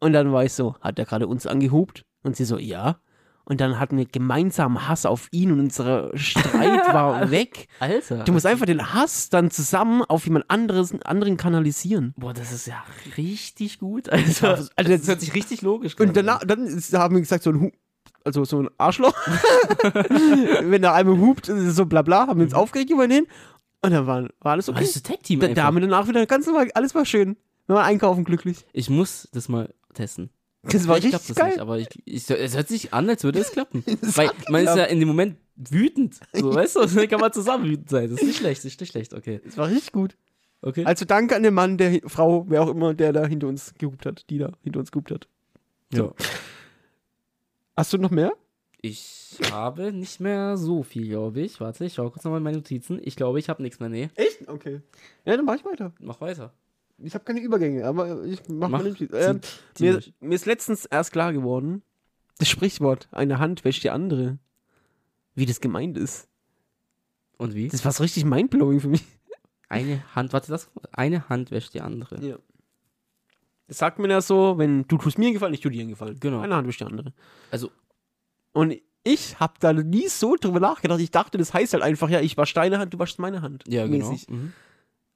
[0.00, 2.04] Und dann war ich so, hat der gerade uns angehupt?
[2.22, 2.98] Und sie so, ja.
[3.46, 7.68] Und dann hatten wir gemeinsam Hass auf ihn und unser Streit war weg.
[7.78, 8.24] Alter.
[8.24, 12.14] Du musst einfach den Hass dann zusammen auf jemand anderes, anderen kanalisieren.
[12.16, 12.82] Boah, das ist ja
[13.18, 14.08] richtig gut.
[14.08, 16.08] Also, Also, das hört sich richtig logisch an.
[16.08, 17.72] Und danach, dann ist, haben wir gesagt, so ein
[18.24, 19.14] also so ein Arschloch.
[20.62, 23.26] Wenn der einmal hupt, so bla bla, haben wir uns aufgeregt über den.
[23.84, 24.80] Und dann war, war alles okay.
[24.80, 25.62] Weißt du, Tag-Team Da, da einfach.
[25.64, 27.36] haben wir danach wieder ganz normal, alles war schön.
[27.66, 28.64] Wir waren einkaufen glücklich.
[28.72, 30.30] Ich muss das mal testen.
[30.62, 31.48] Das war richtig das geil.
[31.50, 33.84] nicht, aber ich, ich, es hört sich an, als würde es klappen.
[34.00, 34.92] Das Weil man ist ja geklappt.
[34.92, 36.18] in dem Moment wütend.
[36.32, 36.86] So, weißt du?
[36.86, 38.10] Dann kann man zusammen wütend sein.
[38.10, 39.12] Das ist nicht schlecht, das ist nicht schlecht.
[39.14, 39.40] Okay.
[39.44, 40.16] Das war richtig gut.
[40.62, 40.84] Okay.
[40.86, 44.06] Also danke an den Mann, der Frau, wer auch immer, der da hinter uns gehupt
[44.06, 45.28] hat, die da hinter uns gehupt hat.
[45.92, 46.10] ja.
[47.76, 48.32] Hast du noch mehr?
[48.86, 51.58] Ich habe nicht mehr so viel, glaube ich.
[51.58, 53.00] Warte, ich schaue kurz nochmal in meine Notizen.
[53.02, 53.88] Ich glaube, ich habe nichts mehr.
[53.88, 54.46] Nee, Echt?
[54.46, 54.82] Okay.
[55.24, 55.94] Ja, dann mach ich weiter.
[56.00, 56.52] mach weiter.
[56.98, 58.82] Ich habe keine Übergänge, aber ich mach, Mach.
[58.82, 59.40] mal den ähm,
[59.72, 61.82] zieh mir, mir ist letztens erst klar geworden,
[62.36, 64.38] das Sprichwort, eine Hand wäscht die andere.
[65.34, 66.28] Wie das gemeint ist.
[67.38, 67.68] Und wie?
[67.68, 69.02] Das war so richtig mindblowing für mich.
[69.70, 70.70] Eine Hand, warte, das?
[70.92, 72.22] Eine Hand wäscht die andere.
[72.22, 72.36] Ja.
[73.66, 75.90] Das sagt man ja so, wenn du tust mir einen Gefallen, ich tue dir einen
[75.90, 76.20] Gefallen.
[76.20, 76.40] Genau.
[76.40, 77.14] Eine Hand wäscht die andere.
[77.50, 77.70] Also,
[78.54, 81.00] Und ich habe da nie so drüber nachgedacht.
[81.00, 83.64] Ich dachte, das heißt halt einfach, ja, ich wasche deine Hand, du waschst meine Hand.
[83.68, 84.16] ja, genau.
[84.28, 84.54] Mhm.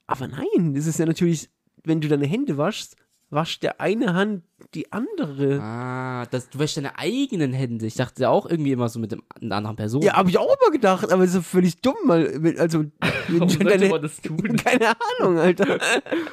[0.07, 1.49] Aber nein, das ist ja natürlich,
[1.84, 2.97] wenn du deine Hände waschst,
[3.30, 4.43] wascht der eine Hand
[4.74, 5.61] die andere.
[5.61, 7.86] Ah, das, du wäschst deine eigenen Hände.
[7.86, 10.03] Ich dachte ja auch irgendwie immer so mit dem, einer anderen Person.
[10.03, 12.84] Ja, habe ich auch immer gedacht, aber das ist völlig dumm, weil, also,
[13.28, 14.57] Warum du sollte deine, man das tun?
[14.64, 15.78] keine Ahnung, Alter.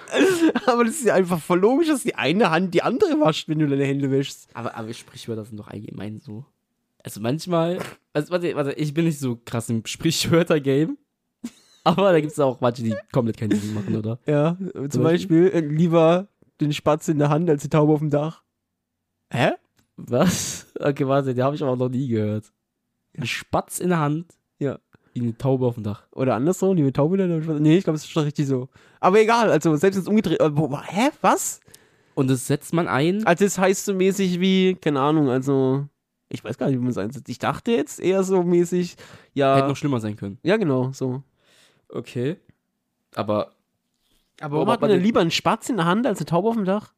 [0.66, 3.60] aber das ist ja einfach voll logisch, dass die eine Hand die andere wascht, wenn
[3.60, 4.50] du deine Hände wäschst.
[4.54, 6.46] Aber, aber Sprichwörter sind doch allgemein so.
[7.06, 7.78] Also manchmal,
[8.14, 10.98] also warte, warte, ich bin nicht so krass im Sprichwörter-Game.
[11.84, 14.18] Aber da gibt es auch manche, die komplett keinen Sinn machen, oder?
[14.26, 14.58] Ja,
[14.90, 16.28] zum Beispiel, äh, lieber
[16.60, 18.42] den Spatz in der Hand als die Taube auf dem Dach.
[19.32, 19.52] Hä?
[19.98, 20.66] Was?
[20.80, 22.52] Okay, warte, den habe ich aber noch nie gehört.
[23.16, 24.80] Ein Spatz in der Hand, Ja.
[25.14, 26.08] wie eine Taube auf dem Dach.
[26.12, 27.62] Oder andersrum, die Taube in der Hand.
[27.62, 28.68] Nee, ich glaube, es ist schon richtig so.
[29.00, 30.40] Aber egal, also selbst es umgedreht.
[30.40, 30.50] äh,
[30.88, 31.10] Hä?
[31.22, 31.60] Was?
[32.16, 33.28] Und das setzt man ein.
[33.28, 35.88] Also es heißt so mäßig wie, keine Ahnung, also.
[36.30, 37.30] Ich weiß gar nicht, wie man es einsetzt.
[37.30, 39.00] Ich dachte jetzt eher so mäßig, Hätte
[39.36, 39.68] ja.
[39.68, 40.40] noch schlimmer sein können.
[40.44, 41.24] Ja, genau, so.
[41.90, 42.38] Okay.
[43.14, 43.54] Aber
[44.42, 46.50] Aber warum Aber hat man denn lieber einen Spatz in der Hand als eine Taube
[46.50, 46.94] auf dem Dach?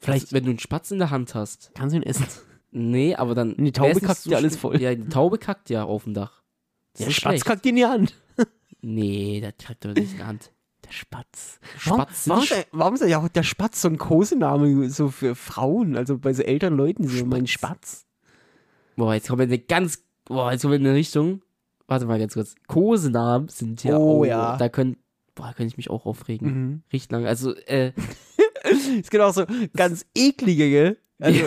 [0.00, 1.72] Vielleicht wenn du einen Spatz in der Hand hast.
[1.74, 2.26] kannst du ihn essen.
[2.70, 3.54] Nee, aber dann.
[3.54, 4.80] Und die Taube kackt ja alles voll.
[4.80, 6.42] Ja, die Taube kackt ja auf dem Dach.
[6.92, 7.44] Das Der ist Spatz schlecht.
[7.44, 8.14] kackt dir in die Hand.
[8.80, 10.50] Nee, der kackt doch nicht in der Hand.
[10.86, 11.58] Der Spatz.
[11.78, 15.34] Spatz warum, warum, ist, warum ist ja auch der Spatz so ein Kosename so für
[15.34, 15.96] Frauen?
[15.96, 18.06] Also bei so älteren Leuten, so mein Spatz.
[18.96, 20.02] Boah, jetzt kommen wir in eine ganz.
[20.24, 21.42] Boah, jetzt kommen wir in eine Richtung.
[21.88, 22.54] Warte mal ganz kurz.
[22.66, 23.96] Kosenamen sind ja.
[23.96, 24.56] Oh, auch- ja.
[24.56, 24.96] Da können.
[25.34, 26.48] Boah, da könnte ich mich auch aufregen.
[26.48, 26.82] Mhm.
[26.92, 27.28] Richtig lange.
[27.28, 27.92] Also, äh,
[29.00, 29.44] Es gibt auch so
[29.76, 30.98] ganz eklige, gell?
[31.20, 31.38] Also,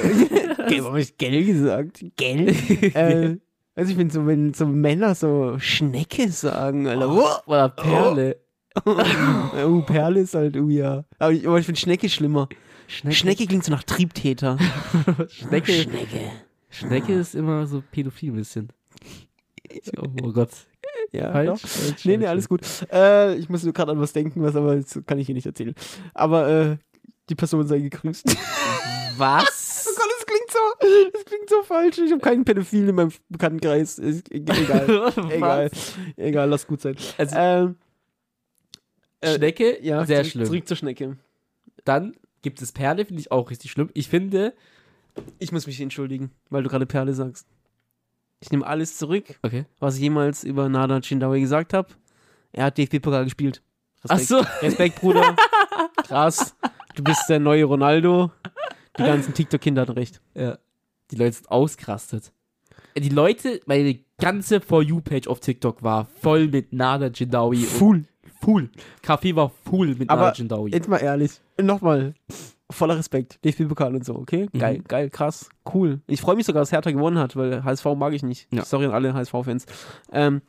[0.68, 2.04] Gell, warum hab ich gell gesagt?
[2.16, 2.50] Gell?
[2.94, 3.38] äh,
[3.76, 7.10] also ich finde so, wenn so Männer so Schnecke sagen, Alter.
[7.12, 7.50] Oh.
[7.52, 8.38] oder Perle.
[8.40, 8.49] oh,
[9.86, 11.04] Perle ist halt, oh ja.
[11.18, 12.48] Aber ich, aber ich finde Schnecke schlimmer.
[12.88, 13.16] Schnecke.
[13.16, 14.58] Schnecke klingt so nach Triebtäter.
[15.30, 15.72] Schnecke.
[15.74, 16.32] Schnecke.
[16.70, 18.70] Schnecke ist immer so pädophil ein bisschen.
[19.98, 20.50] Oh, oh Gott.
[21.12, 21.70] Ja, Falsch, doch.
[21.70, 22.30] falsch, Nee, nee, falsch.
[22.32, 22.62] alles gut.
[22.92, 25.46] Äh, ich muss nur gerade an was denken, was aber das kann ich hier nicht
[25.46, 25.76] erzählen.
[26.16, 26.78] Aber äh,
[27.30, 28.26] die Person sei gegrüßt.
[29.18, 29.86] Was?
[29.88, 30.60] Oh Gott, das klingt so,
[31.14, 31.98] das klingt so falsch.
[32.00, 34.00] Ich habe keinen Pädophilen in meinem Bekanntenkreis.
[34.00, 34.58] Ist, egal,
[35.30, 35.70] egal,
[36.18, 36.96] egal, lass gut sein.
[37.20, 37.76] Also, Ähm,
[39.22, 40.46] äh, Schnecke, ja, sehr zurück, schlimm.
[40.46, 41.18] Zurück zur Schnecke.
[41.86, 43.90] Dann gibt es Perle, finde ich auch richtig schlimm.
[43.94, 44.54] Ich finde,
[45.40, 47.48] Ich muss mich entschuldigen, weil du gerade Perle sagst.
[48.42, 49.66] Ich nehme alles zurück, Okay.
[49.80, 51.90] was ich jemals über Nada Chindawi gesagt habe.
[52.54, 53.62] Er hat DFB-Pokal gespielt.
[54.08, 54.38] Ach so.
[54.62, 55.36] Respekt, Bruder.
[56.08, 56.56] Krass.
[56.96, 58.32] Du bist der neue Ronaldo.
[58.98, 60.22] Die ganzen TikTok-Kinder hatten recht.
[60.36, 60.58] Ja.
[61.12, 62.32] Die Leute sind ausgerastet.
[62.98, 67.58] Die Leute, meine ganze For You-Page auf TikTok war voll mit Nada Jindawi.
[67.58, 68.06] Full.
[68.50, 68.70] Full.
[69.04, 70.72] Kaffee war full mit Aber Jindawi.
[70.72, 71.40] Jetzt mal ehrlich.
[71.62, 72.16] Nochmal.
[72.72, 73.40] Voller Respekt.
[73.46, 74.48] DFB-Pokal und so, okay?
[74.52, 74.60] Mhm.
[74.60, 76.02] Geil, geil, krass, cool.
[76.08, 78.48] Ich freue mich sogar, dass Hertha gewonnen hat, weil HSV mag ich nicht.
[78.52, 78.64] Ja.
[78.66, 79.66] Sorry an alle HSV-Fans.
[80.12, 80.42] Ähm,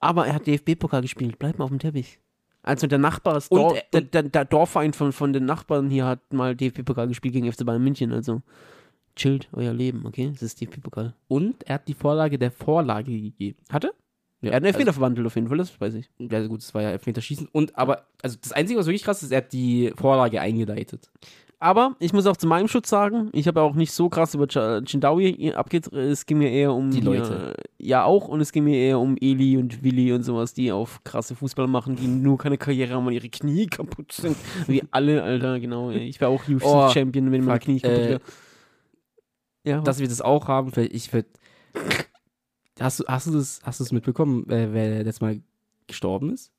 [0.00, 1.38] aber er hat DFB-Pokal gespielt.
[1.38, 2.20] Bleib mal auf dem Teppich.
[2.62, 6.04] Also der Nachbar, Und Dor er- der, der, der Dorfverein von, von den Nachbarn hier
[6.06, 8.12] hat mal DFB-Pokal gespielt gegen FC Bayern München.
[8.12, 8.42] Also
[9.14, 10.30] chillt euer Leben, okay?
[10.32, 11.14] Das ist DFB-Pokal.
[11.28, 13.58] Und er hat die Vorlage der Vorlage gegeben.
[13.70, 13.92] Hatte?
[14.46, 16.08] Ja, Er hat einen Elfmeter verwandelt auf jeden Fall, das weiß ich.
[16.18, 17.48] Ja, gut, das war ja Elfmeterschießen.
[17.52, 21.10] Und aber, also das Einzige, was wirklich krass ist, er hat die Vorlage eingeleitet.
[21.58, 24.44] Aber ich muss auch zu meinem Schutz sagen, ich habe auch nicht so krass über
[24.44, 25.90] Ch- Chindawi abgeht.
[25.90, 27.54] Es ging mir eher um Die Leute.
[27.78, 28.28] ja, auch.
[28.28, 31.66] Und es ging mir eher um Eli und Willi und sowas, die auf krasse Fußball
[31.66, 34.36] machen, die nur keine Karriere haben und ihre Knie kaputt sind.
[34.66, 35.90] Wie alle, Alter, genau.
[35.90, 38.20] Ich wäre auch Oh, UFC-Champion, wenn meine Knie kaputt äh, wäre.
[39.64, 41.28] Ja, Dass wir das auch haben, ich würde.
[42.78, 45.40] Hast du, hast du das, hast du das mitbekommen, äh, wer letztes Mal
[45.86, 46.52] gestorben ist?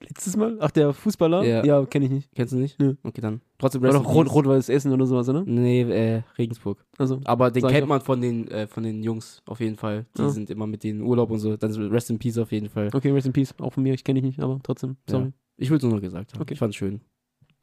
[0.00, 0.56] letztes Mal?
[0.60, 1.42] Ach, der Fußballer?
[1.44, 1.64] Ja.
[1.64, 2.30] Ja, kenne ich nicht.
[2.36, 2.78] Kennst du nicht?
[2.78, 2.94] Nö.
[3.02, 3.40] Okay, dann.
[3.58, 4.34] Trotzdem Oder Rot- Peace.
[4.34, 5.42] Rot-Weiß Essen oder sowas, oder?
[5.44, 6.84] Nee, äh, Regensburg.
[6.98, 10.06] Also, Aber den kennt man von den, äh, von den Jungs auf jeden Fall.
[10.16, 10.28] Die Ja.
[10.28, 11.56] sind immer mit denen Urlaub und so.
[11.56, 12.90] Dann ist Rest in Peace auf jeden Fall.
[12.94, 13.52] okay, Rest in Peace.
[13.58, 15.24] Auch von mir, ich kenne dich nicht, aber trotzdem, sorry.
[15.24, 15.32] Ja.
[15.56, 16.42] Ich will es nur noch gesagt haben.
[16.42, 16.52] Okay.
[16.54, 17.00] Ich fand's schön.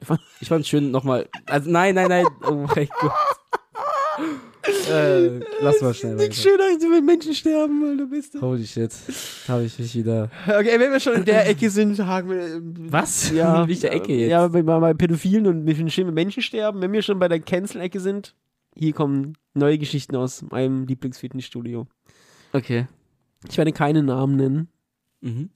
[0.02, 1.26] Fand- Ich fand's schön nochmal.
[1.46, 2.26] Also nein, nein, nein.
[2.46, 3.12] Oh mein Gott.
[4.90, 8.40] äh, lass mal schnell Nichts schöner, als wenn Menschen sterben, Alter, bist du.
[8.40, 8.92] Holy shit.
[9.48, 10.30] Habe ich mich wieder.
[10.46, 12.46] Okay, wenn wir schon in der Ecke sind, haken wir.
[12.56, 13.30] ähm, Was?
[13.30, 14.30] Ja, Welche Ecke jetzt?
[14.30, 16.80] Ja, bei, bei Pädophilen und mit schlimmen Menschen sterben.
[16.80, 18.34] Wenn wir schon bei der Cancel-Ecke sind,
[18.74, 21.86] hier kommen neue Geschichten aus meinem Lieblingsfitnessstudio.
[22.52, 22.86] Okay.
[23.48, 24.68] Ich werde keine Namen nennen.
[25.20, 25.50] Mhm.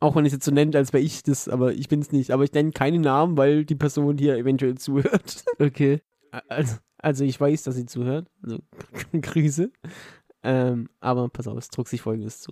[0.00, 2.10] Auch wenn ich es jetzt so nennt, als wäre ich das, aber ich bin es
[2.10, 2.32] nicht.
[2.32, 5.44] Aber ich nenne keine Namen, weil die Person hier eventuell zuhört.
[5.58, 6.00] Okay.
[6.48, 8.30] Also, also ich weiß, dass sie zuhört.
[8.42, 8.58] Also
[9.12, 9.70] Grüße.
[10.42, 12.50] Ähm, aber pass auf, es trug sich folgendes zu.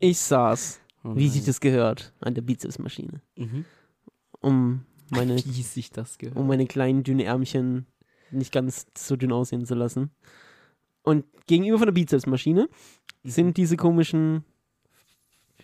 [0.00, 3.64] Ich saß, Oh wie sich das gehört, an der Bizepsmaschine, Mhm.
[4.40, 6.36] um meine Wie sich das gehört.
[6.38, 7.86] um meine kleinen dünnen Ärmchen
[8.30, 10.10] nicht ganz so dünn aussehen zu lassen.
[11.02, 12.68] Und gegenüber von der Bizepsmaschine
[13.22, 13.28] Mhm.
[13.30, 14.44] sind diese komischen,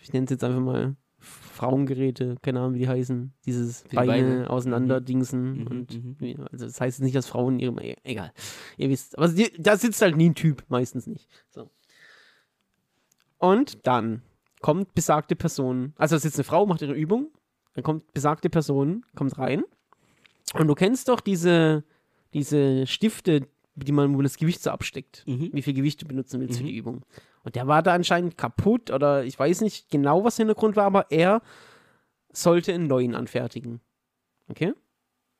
[0.02, 4.06] ich nenne es jetzt einfach mal Frauengeräte, keine Ahnung, wie die heißen, dieses die Beine,
[4.06, 4.50] Beine.
[4.50, 6.46] auseinanderdingsen Mhm, und mhm.
[6.50, 8.32] also das heißt nicht, dass Frauen ihre, e- egal,
[8.78, 11.28] ihr wisst, aber da sitzt halt nie ein Typ, meistens nicht.
[11.50, 11.70] So.
[13.38, 14.22] Und dann
[14.60, 17.28] kommt besagte Person, also da sitzt eine Frau, macht ihre Übung,
[17.74, 19.62] dann kommt besagte Person, kommt rein
[20.54, 21.84] und du kennst doch diese,
[22.34, 23.46] diese Stifte,
[23.76, 25.50] die man, wo man das Gewicht so absteckt, Mhm.
[25.52, 26.68] wie viel Gewicht du benutzen willst für Mhm.
[26.68, 27.04] die Übung.
[27.42, 30.84] Und der war da anscheinend kaputt oder ich weiß nicht genau, was der Hintergrund war,
[30.84, 31.42] aber er
[32.32, 33.80] sollte einen neuen anfertigen.
[34.48, 34.72] Okay?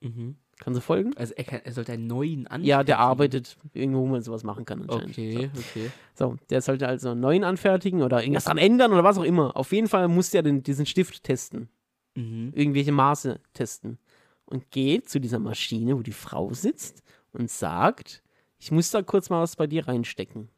[0.01, 0.37] Mhm.
[0.59, 1.17] Kannst du folgen?
[1.17, 2.69] Also er, kann, er sollte einen neuen anfertigen.
[2.69, 5.11] Ja, der arbeitet irgendwo, wo man sowas machen kann anscheinend.
[5.11, 5.91] Okay, okay.
[6.15, 9.57] So, der sollte also einen neuen anfertigen oder irgendwas dran ändern oder was auch immer.
[9.57, 11.69] Auf jeden Fall musste er den, diesen Stift testen.
[12.17, 12.53] Mhm.
[12.55, 13.99] irgendwelche Maße testen
[14.45, 18.23] und geht zu dieser Maschine, wo die Frau sitzt und sagt,
[18.59, 20.49] ich muss da kurz mal was bei dir reinstecken.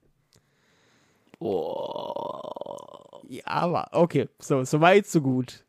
[1.45, 3.21] Oh.
[3.29, 5.65] Ja, aber okay, so, so weit, so gut.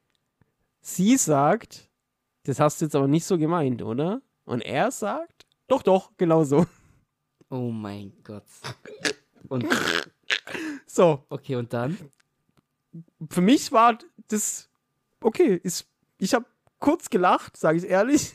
[0.81, 1.89] Sie sagt,
[2.43, 4.21] das hast du jetzt aber nicht so gemeint, oder?
[4.45, 6.65] Und er sagt, doch, doch, genau so.
[7.49, 8.43] Oh mein Gott.
[9.47, 9.65] Und
[10.85, 11.97] So, okay, und dann?
[13.29, 13.97] für mich war
[14.27, 14.69] das
[15.21, 15.59] okay.
[15.63, 15.87] Ist,
[16.19, 16.45] ich habe
[16.79, 18.33] kurz gelacht, sage ich ehrlich.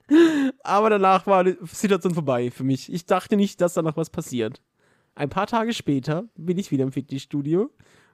[0.62, 2.92] Aber danach war die Situation vorbei für mich.
[2.92, 4.60] Ich dachte nicht, dass da noch was passiert.
[5.16, 7.70] Ein paar Tage später bin ich wieder im Fitnessstudio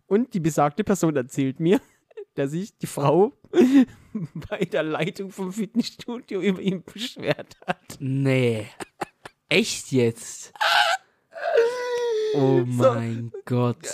[0.06, 1.80] und die besagte Person erzählt mir,
[2.34, 3.32] dass sich die Frau
[4.50, 7.96] bei der Leitung vom Fitnessstudio über ihn beschwert hat.
[8.00, 8.66] Nee.
[9.48, 10.52] Echt jetzt?
[12.34, 13.88] Oh mein Gott.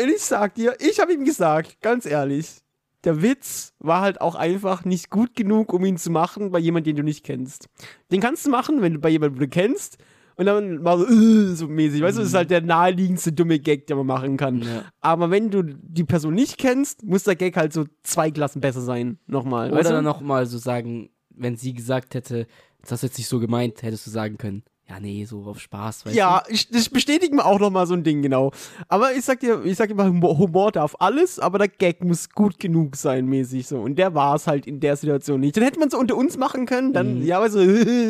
[0.00, 2.62] Und ich sag dir, ich habe ihm gesagt, ganz ehrlich,
[3.04, 6.94] der Witz war halt auch einfach nicht gut genug, um ihn zu machen bei jemandem,
[6.94, 7.68] den du nicht kennst.
[8.10, 9.98] Den kannst du machen, wenn du bei jemandem, den du kennst,
[10.36, 12.02] und dann mal so, äh, so mäßig.
[12.02, 14.62] Weißt du, das ist halt der naheliegendste dumme Gag, den man machen kann.
[14.62, 14.84] Ja.
[15.00, 18.82] Aber wenn du die Person nicht kennst, muss der Gag halt so zwei Klassen besser
[18.82, 19.18] sein.
[19.26, 19.68] Nochmal.
[19.68, 19.94] Oder weißt du?
[19.94, 22.46] dann nochmal so sagen, wenn sie gesagt hätte,
[22.82, 25.58] das hast du jetzt nicht so gemeint, hättest du sagen können, ja, nee, so auf
[25.60, 28.52] Spaß, weißt Ja, ich, das bestätigt mir auch nochmal so ein Ding, genau.
[28.88, 32.58] Aber ich sag dir, ich sag immer, Humor, darf alles, aber der Gag muss gut
[32.60, 33.80] genug sein, mäßig so.
[33.80, 35.56] Und der war es halt in der Situation nicht.
[35.56, 37.26] Dann hätte man es unter uns machen können, dann, Mhm.
[37.26, 37.60] ja, aber so,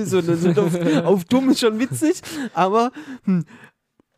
[0.05, 0.74] so, so auf,
[1.05, 2.20] auf dumm ist schon witzig,
[2.53, 2.93] aber
[3.24, 3.45] hm,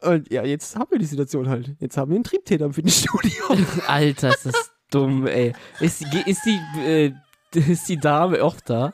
[0.01, 1.77] Und ja, jetzt haben wir die Situation halt.
[1.81, 3.45] Jetzt haben wir einen Triebtäter im Fitnessstudio.
[3.87, 5.53] Alter, ist das dumm, ey.
[5.81, 7.13] Ist, die- ist, die, äh,
[7.55, 8.93] ist die Dame oft da?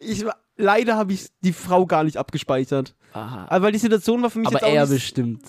[0.00, 2.94] Ich, war- leider habe ich die Frau gar nicht abgespeichert.
[3.12, 3.46] Aha.
[3.48, 5.42] Aber weil die Situation war für mich Aber jetzt auch er nicht, bestimmt.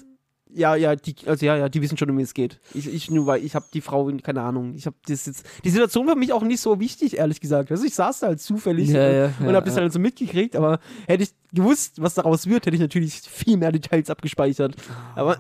[0.54, 2.60] Ja, ja, die, also ja, ja, die wissen schon, um wen es geht.
[2.74, 5.70] Ich, ich nur, weil ich habe die Frau, keine Ahnung, ich habe das jetzt, die
[5.70, 7.72] Situation war für mich auch nicht so wichtig, ehrlich gesagt.
[7.72, 10.00] Also ich saß da halt zufällig Ja, und, ja, und ja, habe das halt so
[10.00, 14.76] mitgekriegt, aber hätte ich gewusst, was daraus wird, hätte ich natürlich viel mehr Details abgespeichert.
[14.90, 15.22] Ah.
[15.22, 15.38] Aber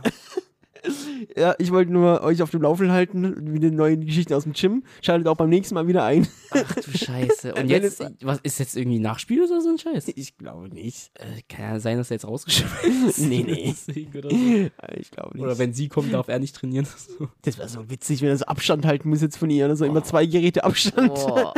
[1.35, 3.21] ja, ich wollte nur euch auf dem Laufenden halten,
[3.51, 4.83] mit den neuen Geschichten aus dem Gym.
[5.01, 6.27] Schaltet auch beim nächsten Mal wieder ein.
[6.51, 7.53] Ach du Scheiße.
[7.55, 10.07] Und jetzt, was ist jetzt irgendwie Nachspiel oder so ein Scheiß?
[10.15, 11.11] Ich glaube nicht.
[11.15, 13.19] Äh, kann ja sein, dass er jetzt rausgeschmissen ist.
[13.19, 14.07] Nee, nee.
[14.17, 14.35] Oder, so.
[14.99, 15.43] Ich glaube nicht.
[15.43, 16.85] oder wenn sie kommt, darf er nicht trainieren.
[16.85, 17.27] So.
[17.43, 19.67] das wäre so witzig, wenn er so Abstand halten muss jetzt von ihr.
[19.67, 21.13] Also immer zwei Geräte Abstand.
[21.13, 21.53] Boah.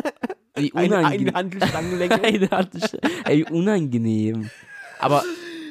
[0.55, 1.33] Wie Eine, eine unangenehm.
[1.33, 2.23] Handelstangenlänge.
[2.23, 4.49] Eine Hand- Ey, unangenehm.
[4.99, 5.23] Aber,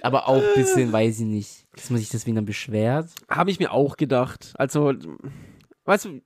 [0.02, 3.10] aber auch ein bisschen, weiß ich nicht, dass man sich deswegen dann beschwert.
[3.28, 4.52] Habe ich mir auch gedacht.
[4.56, 4.92] Also,
[5.84, 6.20] weißt du,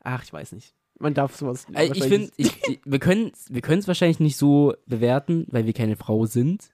[0.00, 0.74] ach, ich weiß nicht.
[1.00, 1.66] Man darf sowas.
[1.72, 5.64] Ey, ich finde, ich, ich, wir können wir können es wahrscheinlich nicht so bewerten, weil
[5.66, 6.72] wir keine Frau sind.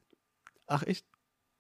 [0.67, 1.05] Ach, echt?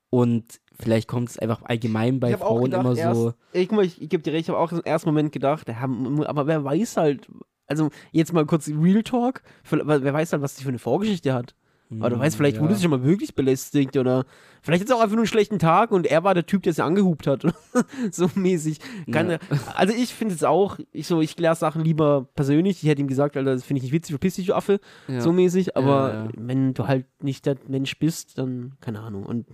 [0.09, 3.35] Und vielleicht kommt es einfach allgemein bei Ich Frauen gedacht, immer so.
[3.53, 5.69] erst- guck mal, ich, ich gebe dir recht, ich habe auch im ersten Moment gedacht,
[5.69, 7.29] ja, aber wer weiß halt,
[7.67, 11.35] also jetzt mal kurz Real Talk, wer wer weiß halt, was die für eine Vorgeschichte
[11.35, 11.55] hat.
[11.91, 12.69] Aber du weißt, vielleicht Hm, ja.
[12.69, 14.25] wurde sie schon mal wirklich belästigt oder
[14.63, 16.73] vielleicht ist es auch einfach nur einen schlechten Tag und er war der Typ, der
[16.73, 17.43] sie angehupt hat.
[18.11, 18.79] so mäßig.
[19.13, 19.39] Keine,
[19.77, 22.83] Also ich finde es auch, ich so, ich kläre Sachen lieber persönlich.
[22.83, 24.81] Ich hätte ihm gesagt, Alter, das finde ich nicht witzig, verpiss dich, du Affe.
[25.09, 25.21] Ja.
[25.21, 25.77] So mäßig.
[25.77, 26.31] Aber Ja, ja.
[26.37, 29.25] wenn du halt nicht der Mensch bist, dann keine Ahnung.
[29.25, 29.47] Und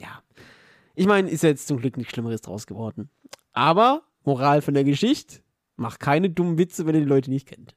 [0.00, 0.20] ja.
[0.94, 3.08] Ich meine, ist ja jetzt zum Glück nichts Schlimmeres draus geworden.
[3.52, 5.40] Aber, Moral von der Geschichte,
[5.76, 7.74] mach keine dummen Witze, wenn ihr die Leute nicht kennt.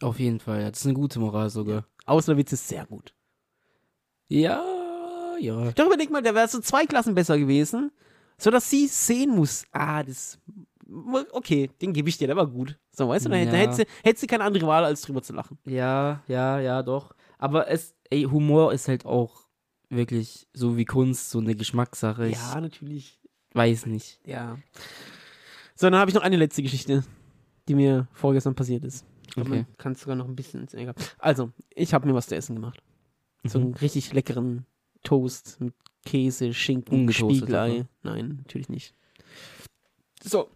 [0.00, 1.86] Auf jeden Fall, ja, das ist eine gute Moral sogar.
[2.06, 3.12] Außer der Witz ist sehr gut.
[4.28, 4.62] Ja,
[5.38, 5.70] ja.
[5.72, 7.92] Doch überleg mal, der wäre so zwei Klassen besser gewesen,
[8.38, 10.38] sodass sie sehen muss, ah, das,
[11.32, 12.78] okay, den gebe ich dir, der war gut.
[12.92, 13.62] So, weißt du, dann hätte, Ja.
[13.62, 15.58] hätte, sie, hätte sie keine andere Wahl, als drüber zu lachen.
[15.64, 17.14] Ja, ja, ja, doch.
[17.38, 19.42] Aber es, ey, Humor ist halt auch
[19.90, 22.28] wirklich so wie Kunst, so eine Geschmackssache.
[22.28, 23.20] Ich Ja, natürlich.
[23.52, 24.20] weiß nicht.
[24.26, 24.58] Ja.
[25.76, 27.04] So, dann habe ich noch eine letzte Geschichte,
[27.68, 29.04] die mir vorgestern passiert ist.
[29.36, 29.56] Ich glaub, Okay.
[29.68, 30.66] Man kann es sogar noch ein bisschen.
[30.72, 30.94] egal.
[31.18, 32.82] Also, ich habe mir was zu essen gemacht.
[33.44, 33.74] So einen Mhm.
[33.74, 34.66] richtig leckeren
[35.02, 35.74] Toast mit
[36.04, 37.80] Käse, Schinken, Spiegelei.
[37.80, 37.88] oder?
[38.02, 38.94] Nein, natürlich nicht.
[40.22, 40.48] So.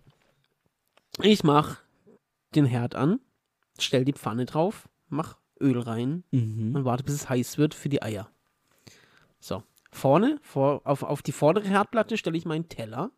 [1.23, 1.79] Ich mach
[2.55, 3.21] den Herd an,
[3.79, 6.75] stell die Pfanne drauf, mach Öl rein Mhm.
[6.75, 8.31] und warte, bis es heiß wird für die Eier.
[9.41, 9.63] So.
[9.93, 13.11] Vorne, vor, auf, auf die vordere Herdplatte stelle ich meinen Teller,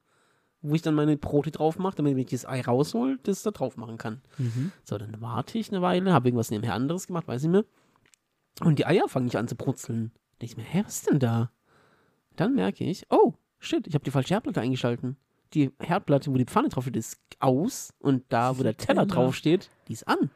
[0.62, 3.76] wo ich dann meine Brote drauf mache, damit ich das Ei raushol, das da drauf
[3.76, 4.22] machen kann.
[4.38, 4.72] Mhm.
[4.84, 7.64] So, dann warte ich eine Weile, habe irgendwas nebenher anderes gemacht, weiß ich mehr.
[8.60, 10.12] Und die Eier fangen ich an zu brutzeln.
[10.40, 11.50] Denke ich mir, hä, was ist denn da?
[12.36, 15.16] Dann merke ich, oh, shit, ich habe die falsche Herdplatte eingeschalten.
[15.54, 19.34] Die Herdplatte, wo die Pfanne drauf steht, ist aus und da, wo der Teller drauf
[19.34, 20.30] steht, die ist an.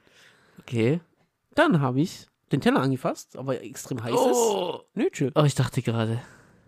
[0.59, 1.01] Okay.
[1.55, 4.37] Dann habe ich den Teller angefasst, aber extrem heiß ist.
[4.37, 4.81] Oh.
[4.95, 5.31] Nö, tschö.
[5.35, 6.20] oh, ich dachte gerade.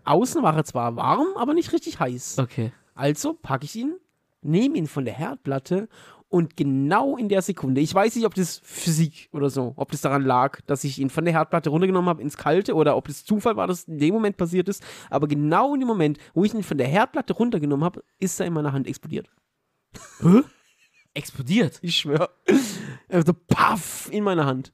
[0.03, 2.39] Außen war er zwar warm, aber nicht richtig heiß.
[2.39, 2.71] Okay.
[2.99, 3.95] Also packe ich ihn,
[4.41, 5.87] nehme ihn von der Herdplatte
[6.27, 10.01] und genau in der Sekunde, ich weiß nicht, ob das Physik oder so, ob das
[10.01, 13.23] daran lag, dass ich ihn von der Herdplatte runtergenommen habe ins Kalte oder ob das
[13.23, 16.53] Zufall war, dass in dem Moment passiert ist, aber genau in dem Moment, wo ich
[16.53, 19.31] ihn von der Herdplatte runtergenommen habe, ist er in meiner Hand explodiert.
[21.13, 21.79] Explodiert.
[21.81, 22.29] Ich schwöre.
[23.07, 24.73] Also paff in meiner Hand.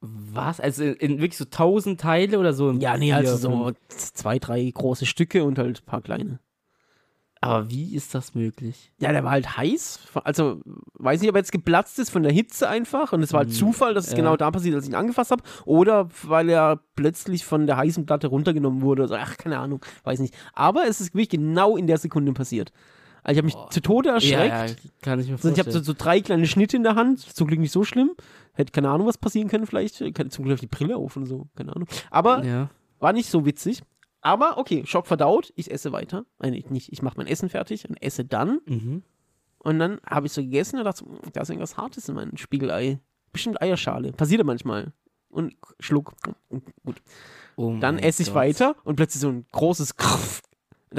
[0.00, 0.60] Was?
[0.60, 2.70] Also in, in wirklich so tausend Teile oder so?
[2.72, 6.38] Ja, nee, also so zwei, drei große Stücke und halt ein paar kleine.
[7.40, 8.90] Aber wie ist das möglich?
[8.98, 10.00] Ja, der war halt heiß.
[10.24, 10.60] Also,
[10.94, 13.50] weiß nicht, ob er jetzt geplatzt ist von der Hitze einfach und es war halt
[13.50, 13.54] Mhm.
[13.54, 14.16] Zufall, dass es Ja.
[14.16, 15.42] genau da passiert, als ich ihn angefasst habe.
[15.64, 19.02] Oder weil er plötzlich von der heißen Platte runtergenommen wurde.
[19.02, 20.34] Also, ach, keine Ahnung, weiß nicht.
[20.52, 22.72] Aber es ist wirklich genau in der Sekunde passiert.
[23.22, 23.70] Also, ich habe mich Boah.
[23.70, 24.48] zu Tode erschreckt.
[24.48, 25.58] Ja, ja, kann ich mir Also ich vorstellen.
[25.58, 27.20] habe so, so drei kleine Schnitte in der Hand.
[27.20, 28.10] Zum Glück nicht so schlimm.
[28.54, 29.96] Hätte keine Ahnung, was passieren können, vielleicht.
[29.96, 30.12] Zum
[30.44, 31.46] Glück auf die Brille auf und so.
[31.54, 31.86] Keine Ahnung.
[32.10, 32.70] Aber ja.
[32.98, 33.82] war nicht so witzig.
[34.28, 35.52] Aber okay, Schock verdaut.
[35.56, 36.26] Ich esse weiter.
[36.38, 36.92] Nein, ich nicht.
[36.92, 38.60] Ich mache mein Essen fertig und esse dann.
[38.66, 39.02] Mhm.
[39.60, 42.36] Und dann habe ich so gegessen und dachte, "Mm, da ist irgendwas Hartes in meinem
[42.36, 42.98] Spiegelei.
[43.32, 44.12] Bestimmt Eierschale.
[44.12, 44.92] Passiert ja manchmal.
[45.30, 46.12] Und Schluck.
[46.84, 46.96] Gut.
[47.56, 48.34] Oh Dann esse ich Gott.
[48.36, 50.42] weiter und plötzlich so ein großes Krrff.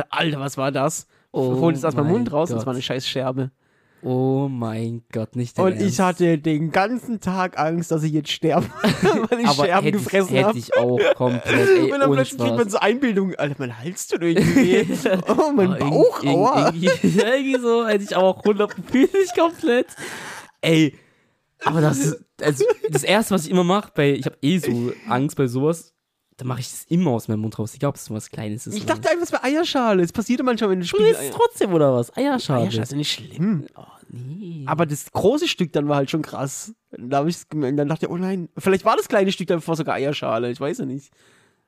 [0.09, 1.07] Alter, was war das?
[1.31, 2.67] Oh Hol es aus meinem mein Mund raus und es Gott.
[2.67, 3.51] war eine scheiß Scherbe.
[4.01, 5.85] Oh mein Gott, nicht dein Und Ernst.
[5.87, 8.67] ich hatte den ganzen Tag Angst, dass ich jetzt sterbe,
[9.29, 10.57] weil ich Aber Scherben hätte ich, gefressen hätte habe.
[10.57, 14.21] ich auch komplett, ey, Und dann plötzlich kriegt man so Einbildung, Alter, mein Hals tut
[14.21, 14.85] irgendwie weh.
[15.27, 16.69] Oh, mein Aber Bauch, irg- aua.
[16.69, 19.87] irg- Irgendwie, irgendwie so hätte ich auch 100 nicht komplett.
[20.61, 20.95] Ey,
[21.65, 24.93] aber das ist, also das erste, was ich immer mache, bei, ich habe eh so
[25.09, 25.93] Angst bei sowas,
[26.39, 27.75] dann mache ich das immer aus meinem Mund raus.
[27.75, 28.75] Egal, ob es was Kleines ist.
[28.75, 30.01] Ich dachte einfach, es wäre Eierschale.
[30.01, 30.93] Es passiert manchmal, wenn du nicht.
[30.93, 32.15] du isst es trotzdem, oder was?
[32.15, 32.61] Eierschale.
[32.61, 33.67] Eierschale ist ja nicht schlimm.
[33.75, 34.63] Oh, nee.
[34.65, 36.73] Aber das große Stück dann war halt schon krass.
[37.27, 39.95] Ich's gemerkt, dann dachte ich, oh nein, vielleicht war das kleine Stück dann vor sogar
[39.95, 40.49] Eierschale.
[40.49, 41.11] Ich weiß ja nicht.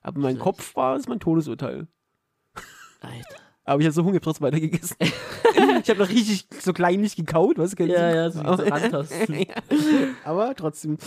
[0.01, 0.43] Aber mein Vielleicht.
[0.43, 1.87] Kopf war es mein Todesurteil.
[3.01, 3.35] Alter.
[3.65, 4.95] Aber ich habe so Hunger trotzdem weitergegessen.
[5.01, 7.83] ich habe noch richtig so kleinlich gekaut, weißt du?
[7.85, 8.63] Ja, ja, so so
[10.25, 10.97] aber trotzdem,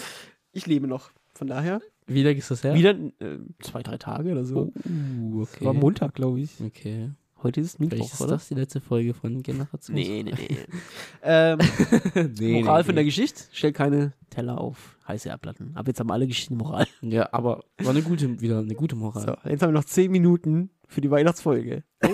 [0.53, 1.11] ich lebe noch.
[1.35, 2.75] Von daher, Wie lange ist das her?
[2.75, 4.73] wieder äh, zwei, drei Tage oder so.
[4.75, 5.65] Oh, okay.
[5.65, 6.61] War Montag, glaube ich.
[6.61, 7.11] Okay.
[7.45, 8.31] Heute ist Vielleicht Mittwoch, ist oder?
[8.33, 9.95] das die letzte Folge von Generation.
[9.95, 10.59] Nee, nee, nee.
[11.23, 11.59] ähm,
[12.39, 13.05] nee, Moral nee, von der nee.
[13.05, 15.73] Geschichte, stell keine Teller auf heiße Erdplatten.
[15.75, 16.87] Aber jetzt haben alle Geschichten Moral.
[17.03, 19.23] Ja, aber war eine gute, wieder eine gute Moral.
[19.27, 21.85] So, jetzt haben wir noch zehn Minuten für die Weihnachtsfolge.
[22.03, 22.09] Oh.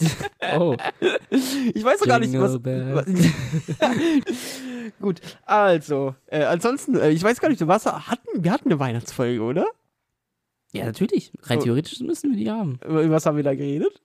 [0.58, 0.76] oh.
[1.30, 2.54] Ich weiß doch gar nicht, was.
[2.64, 3.06] Was
[5.00, 9.42] Gut, also, äh, ansonsten, äh, ich weiß gar nicht, was hatten, wir hatten eine Weihnachtsfolge,
[9.42, 9.66] oder?
[10.72, 11.32] Ja, natürlich.
[11.42, 12.78] Rein theoretisch müssen wir die haben.
[12.84, 14.00] Über über was haben wir da geredet?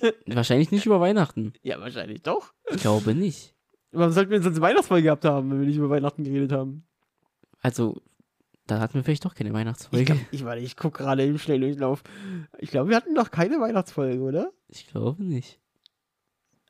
[0.26, 1.52] Wahrscheinlich nicht über Weihnachten.
[1.62, 2.52] Ja, wahrscheinlich doch.
[2.70, 3.54] Ich glaube nicht.
[3.92, 6.84] Warum sollten wir sonst eine Weihnachtsfolge gehabt haben, wenn wir nicht über Weihnachten geredet haben?
[7.60, 8.02] Also,
[8.66, 10.04] da hatten wir vielleicht doch keine Ich, Weihnachtsfolge.
[10.04, 12.02] glaub, ich, warte, ich gucke gerade im Schnelldurchlauf.
[12.58, 14.52] Ich glaube, wir hatten noch keine Weihnachtsfolge, oder?
[14.68, 15.60] Ich glaube nicht.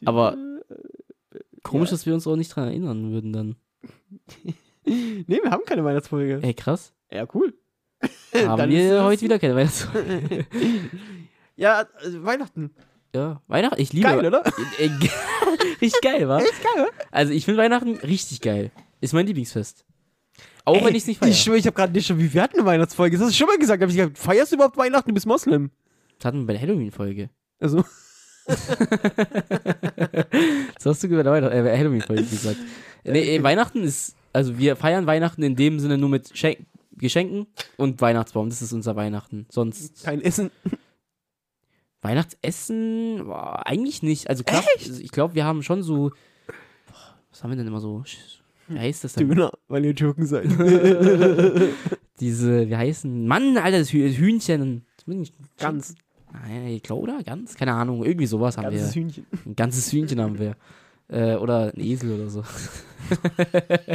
[0.05, 1.95] Aber Äh, komisch, Ja.
[1.97, 3.57] dass wir uns auch nicht dran erinnern würden dann.
[4.85, 6.41] nee, wir haben keine Weihnachtsfolge.
[6.43, 6.93] Ey, krass.
[7.11, 7.55] Ja, cool.
[8.35, 10.47] Haben Dann wir heute wieder keine Weihnachtsfolge.
[11.57, 12.75] ja, also Weihnachten.
[13.15, 14.09] ja, Weihnachten, ich liebe.
[14.09, 14.45] Geil, oder?
[14.79, 14.91] Äh,
[15.81, 16.39] richtig geil, wa?
[16.41, 16.91] Echt geil, oder?
[17.13, 18.73] Also, ich finde Weihnachten richtig geil.
[19.01, 19.87] Ist mein Lieblingsfest.
[20.65, 21.31] Auch wenn Ey, ich es nicht feiere.
[21.31, 23.17] Ich schwöre, ich habe gerade nicht schon, wie wir hatten eine Weihnachtsfolge.
[23.17, 23.83] Das hast du schon mal gesagt.
[23.83, 25.09] Hab ich gesagt, feierst du überhaupt Weihnachten?
[25.11, 25.71] Du bist Moslem.
[26.19, 27.31] Das hatten wir bei der Halloween-Folge.
[27.61, 27.85] Also,
[30.75, 32.59] Das hast du bei der Weihnacht- äh, Halloween-Folge gesagt.
[33.05, 36.57] Nee, Weihnachten ist, also wir feiern Weihnachten in dem Sinne nur mit Schen
[36.97, 38.49] Geschenken und Weihnachtsbaum.
[38.49, 39.47] Das ist unser Weihnachten.
[39.51, 40.51] Sonst kein Essen.
[42.03, 44.29] Weihnachtsessen boah, eigentlich nicht.
[44.31, 46.11] Also klar, ich glaube, wir haben schon so.
[46.87, 48.05] Boah, was haben wir denn immer so?
[48.69, 49.29] Wie heißt das denn?
[49.29, 50.47] Döner, weil ihr Türken seid.
[52.21, 53.27] Diese, wie heißen?
[53.27, 54.85] Mann, Alter, das Hü- Hühnchen.
[55.59, 55.95] Ganz,
[56.33, 57.23] Nein, ich glaube, oder?
[57.23, 57.55] Ganz?
[57.55, 58.05] Keine Ahnung.
[58.05, 59.03] Irgendwie sowas haben ganzes wir.
[59.03, 59.27] Hühnchen.
[59.47, 60.57] Ein ganzes Hühnchen haben wir.
[61.09, 62.43] Äh, oder ein Esel oder so.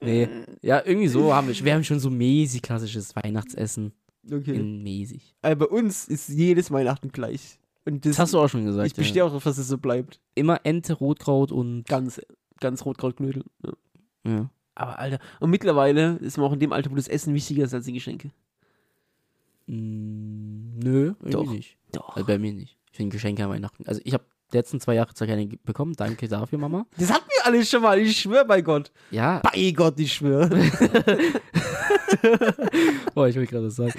[0.00, 0.28] nee.
[0.62, 1.64] Ja, irgendwie so haben wir.
[1.64, 3.92] Wir haben schon so mäßig klassisches Weihnachtsessen.
[4.30, 4.54] Okay.
[4.54, 5.34] In mäßig.
[5.42, 7.58] Aber bei uns ist jedes Weihnachten gleich.
[7.86, 8.86] Und das, Das hast du auch schon gesagt.
[8.86, 10.16] ich bestehe auch darauf, dass es so bleibt.
[10.16, 10.20] ja.
[10.36, 11.84] Immer Ente, Rotkraut und.
[11.88, 12.20] Ganz,
[12.60, 13.44] ganz Rotkrautknödel.
[13.64, 13.72] Ja.
[14.24, 14.50] Ja.
[14.74, 17.74] Aber Alter, und mittlerweile ist man auch in dem Alter, wo das Essen wichtiger ist
[17.74, 18.30] als die Geschenke.
[19.66, 21.50] Mm, nö, Doch.
[21.50, 21.76] nicht.
[21.92, 22.16] Doch.
[22.16, 22.76] Also bei mir nicht.
[22.90, 23.84] Ich finde Geschenke an Weihnachten.
[23.86, 25.94] Also ich habe die letzten zwei Jahre zwar keine bekommen.
[25.94, 26.86] Danke dafür, Mama.
[26.98, 28.90] Das hatten wir alle schon mal, ich schwöre bei Gott.
[29.10, 30.48] Ja, Bei Gott, ich schwöre.
[33.14, 33.92] oh, ich wollte gerade was sagen.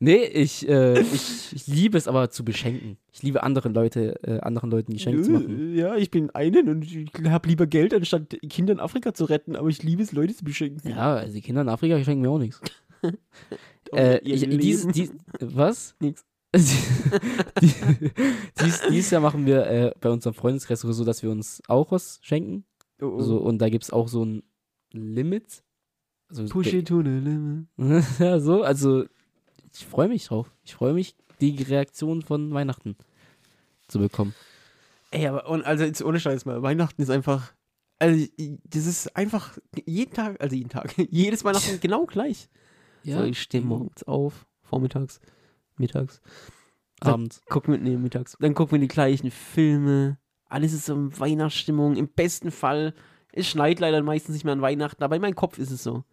[0.00, 2.98] Nee, ich, äh, ich, ich liebe es aber zu beschenken.
[3.12, 5.74] Ich liebe anderen Leute, äh, anderen Leuten Geschenke zu machen.
[5.74, 9.56] Ja, ich bin einen und ich habe lieber Geld, anstatt Kinder in Afrika zu retten,
[9.56, 10.88] aber ich liebe es, Leute zu beschenken.
[10.88, 12.60] Ja, also die Kinder in Afrika schenken mir auch nichts.
[13.94, 15.94] Äh, ich, dies, dies, was?
[16.00, 16.26] Nix.
[16.54, 18.10] Die-
[18.62, 22.18] dies, dieses Jahr machen wir äh, bei unserem Freundeskreis so, dass wir uns auch was
[22.22, 22.64] schenken.
[23.00, 23.20] oh, oh.
[23.22, 24.42] So, und da gibt es auch so ein
[24.92, 25.62] Limit.
[26.28, 27.66] Also, Push it to the limit.
[28.18, 29.04] ja, so, also
[29.74, 30.50] ich freue mich drauf.
[30.64, 32.96] Ich freue mich, die Reaktion von Weihnachten
[33.86, 34.34] zu bekommen.
[35.10, 37.52] Ey, aber und, also jetzt ohne Scheiß mal, Weihnachten ist einfach.
[38.00, 38.26] Also,
[38.64, 42.48] das ist einfach jeden Tag, also jeden Tag, jedes Weihnachten genau gleich.
[43.04, 45.20] So, ich stehe morgens auf, vormittags,
[45.78, 46.20] mittags,
[47.00, 47.40] Abends.
[47.48, 48.36] gucken wir, nee, mittags.
[48.38, 50.18] Dann gucken wir die gleichen Filme.
[50.46, 51.96] Alles ist so in Weihnachtsstimmung.
[51.96, 52.94] Im besten Fall,
[53.32, 56.04] es schneit leider meistens nicht mehr an Weihnachten, aber in meinem Kopf ist es so.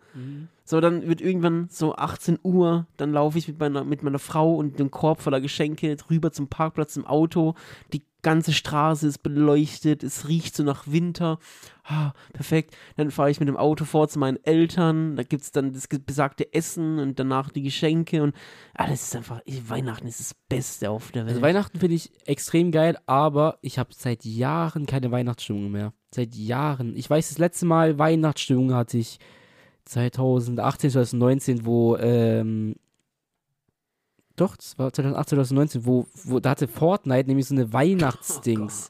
[0.67, 4.55] So, dann wird irgendwann so 18 Uhr, dann laufe ich mit meiner, mit meiner Frau
[4.55, 7.53] und dem Korb voller Geschenke rüber zum Parkplatz im Auto.
[7.93, 11.37] Die ganze Straße ist beleuchtet, es riecht so nach Winter.
[11.83, 12.75] Ah, perfekt.
[12.97, 15.87] Dann fahre ich mit dem Auto vor zu meinen Eltern, da gibt es dann das
[15.87, 18.35] besagte Essen und danach die Geschenke und
[18.73, 21.35] alles ist einfach, Weihnachten ist das Beste auf der Welt.
[21.35, 25.93] Also Weihnachten finde ich extrem geil, aber ich habe seit Jahren keine Weihnachtsstimmung mehr.
[26.09, 26.95] Seit Jahren.
[26.95, 29.19] Ich weiß, das letzte Mal Weihnachtsstimmung hatte ich
[29.85, 32.75] 2018, 2019, wo, ähm,
[34.35, 38.89] doch, das war 2018, 2019, wo, wo, da hatte Fortnite nämlich so eine Weihnachtsdings.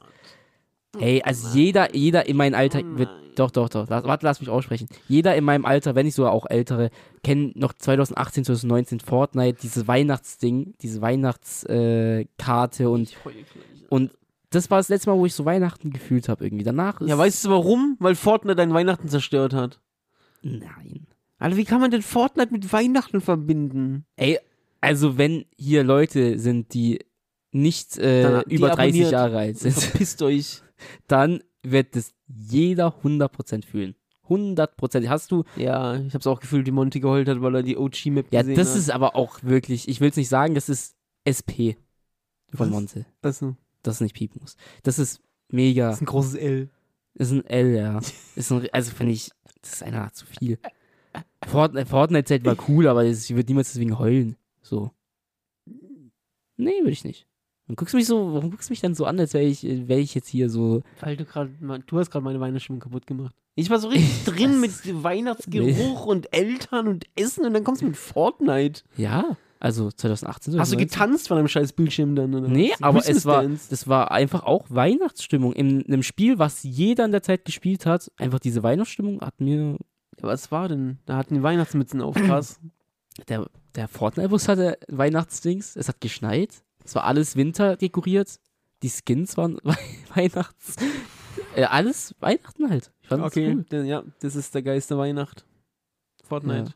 [0.98, 4.48] Ey, also jeder, jeder in meinem Alter wird, doch, doch, doch, lass, warte, lass mich
[4.48, 4.88] aussprechen.
[5.08, 6.90] Jeder in meinem Alter, wenn nicht sogar auch ältere,
[7.22, 14.12] kennen noch 2018, 2019 Fortnite, dieses Weihnachtsding, diese Weihnachtskarte äh, und, Ich und
[14.50, 16.64] das war das letzte Mal, wo ich so Weihnachten gefühlt habe irgendwie.
[16.64, 17.96] Danach ist, Ja, weißt du warum?
[17.98, 19.80] Weil Fortnite dein Weihnachten zerstört hat.
[20.52, 21.06] Nein.
[21.38, 24.06] Alter, wie kann man denn Fortnite mit Weihnachten verbinden?
[24.16, 24.38] Ey,
[24.80, 27.00] also wenn hier Leute sind, die
[27.52, 29.12] nicht äh, Dann- die über 30 abonniert.
[29.12, 30.62] Jahre alt sind, Verpisst euch.
[31.08, 33.94] dann wird das jeder 100% fühlen.
[34.28, 35.08] 100%.
[35.08, 38.26] Hast du, Ja, ich hab's auch gefühlt, wie Monty geheult hat, weil er die OG-Map
[38.32, 38.76] ja, gesehen das hat.
[38.78, 41.76] ist aber auch wirklich, ich will es nicht sagen, das ist SP
[42.52, 42.70] von Was?
[42.70, 43.06] Monte.
[43.22, 44.56] Also, Das ist nicht piepen muss.
[44.82, 45.86] Das ist mega.
[45.88, 46.70] das ist ein großes L.
[47.14, 48.00] Ist ein L, ja.
[48.36, 49.30] Ist ein, also finde ich,
[49.66, 50.58] das ist einer zu viel.
[51.46, 54.36] Fortnite, Fortnite-Zeit war cool, aber ich würde niemals deswegen heulen.
[54.62, 54.90] So.
[56.56, 57.26] Nee, würde ich nicht.
[57.66, 59.62] Dann guckst du mich so, warum guckst du mich dann so an, als wäre ich,
[59.62, 60.82] wäre ich jetzt hier so.
[61.00, 61.50] Weil du gerade,
[61.86, 63.34] du hast gerade meine Weihnachtsstimmung kaputt gemacht.
[63.56, 67.86] Ich war so richtig drin mit Weihnachtsgeruch und Eltern und Essen und dann kommst du
[67.86, 68.82] mit Fortnite.
[68.96, 70.58] Ja, also 2018.
[70.58, 70.78] Hast du 2019.
[70.78, 72.34] getanzt von einem scheiß Bildschirm dann?
[72.34, 72.48] Oder?
[72.48, 72.82] Nee, was?
[72.82, 75.52] aber es war, das war einfach auch Weihnachtsstimmung.
[75.52, 79.72] In einem Spiel, was jeder in der Zeit gespielt hat, einfach diese Weihnachtsstimmung hat mir
[80.18, 80.98] Ja, was war denn?
[81.06, 82.60] Da hatten die Weihnachtsmützen auf, krass.
[83.28, 85.74] Der, der Fortnite-Bus hatte Weihnachtsdings.
[85.76, 86.50] Es hat geschneit.
[86.84, 88.38] Es war alles Winter dekoriert.
[88.82, 89.76] Die Skins waren Wei-
[90.14, 90.76] Weihnachts.
[91.54, 92.92] Äh, alles Weihnachten halt.
[93.08, 93.84] Okay, cool.
[93.86, 95.46] ja, das ist der Geist der Weihnacht.
[96.22, 96.70] Fortnite.
[96.70, 96.74] Ja.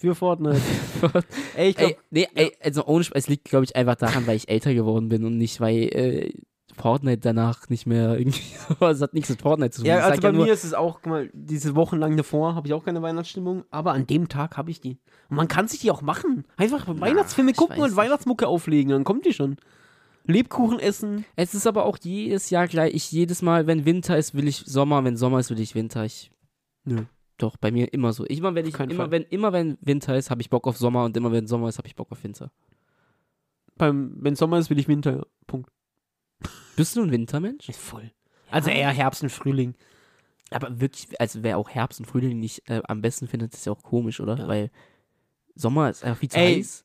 [0.00, 0.62] Für Fortnite.
[1.56, 4.26] Ey, ich glaube, Ey, nee, ey, also ohne Spaß, es liegt, glaube ich, einfach daran,
[4.26, 6.32] weil ich älter geworden bin und nicht, weil äh,
[6.74, 8.40] Fortnite danach nicht mehr irgendwie.
[8.80, 9.88] Es hat nichts mit Fortnite zu tun.
[9.88, 12.54] ja, Ich also bei nur, mir ist es auch, guck mal, diese Wochen lang davor
[12.54, 14.98] habe ich auch keine Weihnachtsstimmung, aber an dem Tag habe ich die.
[15.28, 16.46] Und man kann sich die auch machen.
[16.56, 17.94] Einfach Weihnachtsfilme ich gucken und.
[17.94, 19.56] Weihnachtsmucke auflegen, dann kommt die schon.
[20.24, 21.26] Lebkuchen essen.
[21.36, 22.94] Es ist aber auch jedes Jahr gleich.
[22.94, 25.04] Ich jedes Mal, wenn Winter ist, will ich Sommer.
[25.04, 26.06] Wenn Sommer ist, will ich Winter.
[26.06, 26.30] Ich,
[26.84, 27.02] Nö.
[27.42, 28.24] Doch, bei mir immer so.
[28.24, 29.10] Immer, wenn ich, Kein immer, Fall.
[29.10, 31.78] wenn, immer wenn Winter ist, habe ich Bock auf Sommer und immer wenn Sommer ist,
[31.78, 32.50] habe ich Bock auf Winter.
[33.76, 35.16] Beim, wenn Sommer ist, will ich Winter.
[35.16, 35.26] ja.
[35.46, 35.70] Punkt.
[36.76, 37.70] Bist du ein Wintermensch?
[37.72, 38.12] Voll.
[38.50, 39.74] Also eher Herbst und Frühling.
[40.50, 43.72] Aber wirklich, also wer auch Herbst und Frühling nicht äh, am besten findet, ist ja
[43.72, 44.36] auch komisch, oder?
[44.38, 44.48] Ja.
[44.48, 44.70] Weil
[45.54, 46.56] Sommer ist einfach viel zu Ey.
[46.56, 46.84] heiß.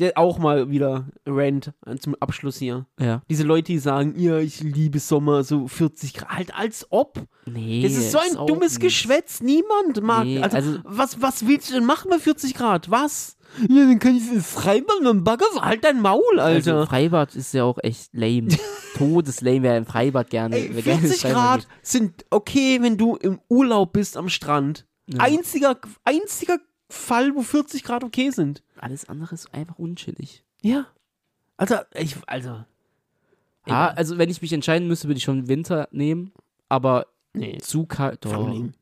[0.00, 2.86] Der auch mal wieder Rant äh, zum Abschluss hier.
[2.98, 3.22] Ja.
[3.30, 6.30] Diese Leute, die sagen, ja, ich liebe Sommer, so 40 Grad.
[6.30, 7.22] Halt als ob.
[7.46, 7.82] Nee.
[7.82, 8.80] Das ist so ein dummes nicht.
[8.80, 9.40] Geschwätz.
[9.42, 10.24] Niemand mag.
[10.24, 12.90] Nee, also, also- was, was willst du denn machen bei 40 Grad?
[12.90, 13.36] Was?
[13.68, 15.44] Ja, dann kann ich ins Freibad und Bagger.
[15.60, 16.86] Halt dein Maul, Also Alter.
[16.86, 18.48] Freibad ist ja auch echt lame.
[18.96, 20.56] Todeslame wäre im Freibad gerne.
[20.56, 24.28] Ey, wer gerne ins 40 Freibad Grad sind okay, wenn du im Urlaub bist am
[24.28, 24.86] Strand.
[25.06, 25.18] geht.
[25.18, 25.24] Ja.
[25.24, 26.58] Einziger, einziger
[26.90, 28.62] Fall, wo 40 Grad okay sind.
[28.76, 30.44] Alles andere ist einfach unchillig.
[30.62, 30.86] Ja.
[31.56, 32.48] Also, ich, also.
[32.48, 32.64] Ja,
[33.66, 33.90] Egal.
[33.90, 36.32] also wenn ich mich entscheiden müsste, würde ich schon Winter nehmen,
[36.68, 37.58] aber nee.
[37.58, 38.24] zu kalt.
[38.24, 38.32] Doch.
[38.32, 38.72] Frühling.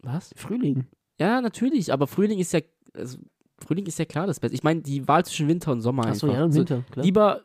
[0.00, 0.30] Was?
[0.36, 0.86] Frühling.
[1.18, 2.60] Ja, natürlich, aber Frühling ist ja,
[2.94, 3.18] also,
[3.58, 4.54] Frühling ist ja klar das Beste.
[4.54, 6.38] Ich meine, die Wahl zwischen Winter und Sommer Achso, einfach.
[6.38, 7.04] ja, Winter, klar.
[7.04, 7.42] Lieber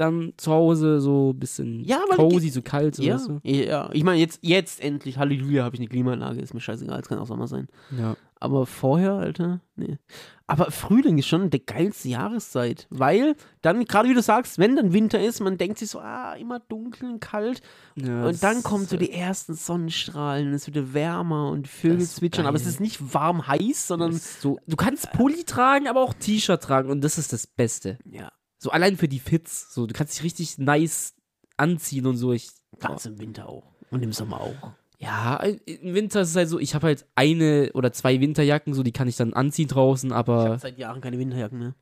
[0.00, 3.40] dann zu Hause so ein bisschen Ja, cozy, so kalt, so, ja, weißt du?
[3.44, 7.08] ja, ich meine, jetzt, jetzt endlich, Halleluja, habe ich eine Klimaanlage, ist mir scheißegal, es
[7.08, 7.68] kann auch Sommer sein.
[7.96, 8.16] Ja.
[8.42, 9.98] Aber vorher, Alter, nee.
[10.46, 14.94] Aber Frühling ist schon die geilste Jahreszeit, weil dann, gerade wie du sagst, wenn dann
[14.94, 17.60] Winter ist, man denkt sich so, ah, immer dunkel und kalt
[17.96, 22.46] ja und dann kommen so die ersten Sonnenstrahlen und es wird wärmer und Vögel zwitschern,
[22.46, 22.72] aber es geil.
[22.72, 27.02] ist nicht warm heiß, sondern, so, du kannst Pulli tragen, aber auch T-Shirt tragen und
[27.04, 27.98] das ist das Beste.
[28.10, 28.32] ja,
[28.62, 31.14] So allein für die Fits, so du kannst dich richtig nice
[31.56, 32.32] anziehen und so.
[32.32, 34.72] Ich, ganz im Winter auch und im Sommer auch.
[34.98, 38.82] ja, im Winter ist es halt so, ich habe halt eine oder zwei Winterjacken, so
[38.82, 41.74] die kann ich dann anziehen draußen, Ich aber habe seit Jahren keine Winterjacken mehr.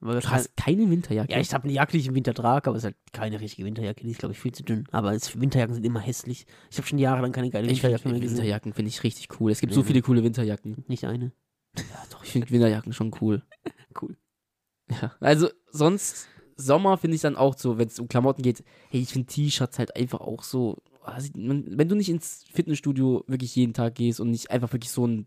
[0.00, 1.32] Weil du hast keine Winterjacke.
[1.32, 3.40] Ja, ich habe eine Jacke, die ich im Winter trage, aber es ist halt keine
[3.40, 4.02] richtige Winterjacke.
[4.04, 4.86] Die ist, glaube ich, viel zu dünn.
[4.92, 6.46] Aber es, Winterjacken sind immer hässlich.
[6.70, 8.36] Ich habe schon jahrelang keine geile Ich Winterjacke finde mehr gesehen.
[8.38, 9.50] Winterjacken finde ich richtig cool.
[9.50, 10.84] Es gibt Nee, so viele coole Winterjacken.
[10.88, 11.32] Nicht eine.
[11.78, 13.42] Ja, doch, ich finde Winterjacken schon cool.
[14.02, 14.16] Cool.
[14.90, 19.00] Ja, also sonst Sommer finde ich dann auch so, wenn es um Klamotten geht, hey,
[19.00, 20.78] ich finde T-Shirts halt einfach auch so,
[21.34, 25.26] wenn du nicht ins Fitnessstudio wirklich jeden Tag gehst und nicht einfach wirklich so ein,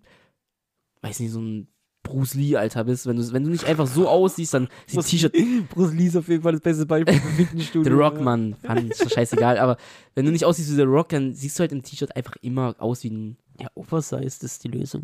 [1.01, 1.67] weiß nicht, so ein
[2.03, 5.35] Bruce Lee-Alter bist, wenn du, wenn du nicht einfach so aussiehst, dann sieht T-Shirt,
[5.69, 7.93] Bruce Lee ist auf jeden Fall das beste Beispiel für The Fitnessstudio.
[7.97, 9.75] Rock, Mann, fand ich scheißegal, aber
[10.15, 12.73] wenn du nicht aussiehst wie The Rock, dann siehst du halt im T-Shirt einfach immer
[12.79, 15.03] aus wie ein, Ja, Oversize ist die Lösung.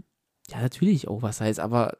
[0.50, 1.98] ja, natürlich Oversize, aber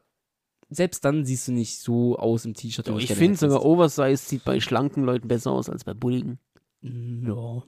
[0.70, 2.88] selbst dann siehst du nicht so aus im T-Shirt.
[2.98, 6.38] Ich finde sogar Oversize sieht bei schlanken Leuten besser aus als bei bulligen.
[6.82, 7.62] Ja.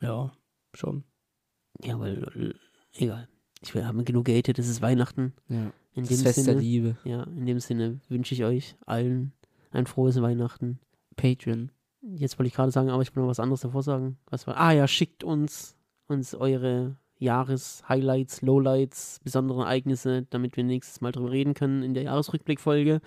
[0.00, 0.32] Ja,
[0.74, 1.04] schon.
[1.82, 2.54] Ja, weil,
[2.94, 3.28] äh, egal.
[3.62, 5.32] Ich habe genug gehatet, es ist Weihnachten.
[5.48, 5.72] Ja.
[5.94, 6.96] In Das dem Fest der Sinne, Liebe.
[7.04, 9.32] ja, in dem Sinne wünsche ich euch allen
[9.72, 10.78] ein frohes Weihnachten.
[11.16, 11.72] Patreon.
[12.00, 14.18] Jetzt wollte ich gerade sagen, aber ich will noch was anderes davor sagen.
[14.30, 14.56] Was war?
[14.56, 15.74] Ah ja, schickt uns,
[16.06, 22.04] uns eure Jahres-Highlights, Lowlights, besondere Ereignisse, damit wir nächstes Mal drüber reden können in der
[22.04, 23.00] Jahresrückblickfolge.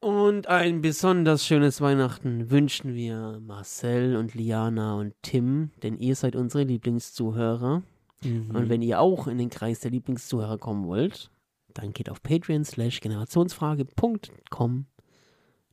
[0.00, 6.34] Und ein besonders schönes Weihnachten wünschen wir Marcel und Liana und Tim, denn ihr seid
[6.34, 7.84] unsere Lieblingszuhörer.
[8.24, 8.50] Mhm.
[8.50, 11.30] Und wenn ihr auch in den Kreis der Lieblingszuhörer kommen wollt,
[11.74, 14.86] dann geht auf Patreon slash generationsfrage.com.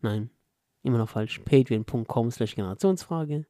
[0.01, 0.29] Nein,
[0.83, 1.39] immer noch falsch.
[1.39, 3.45] Patreon.com slash generationsfrage.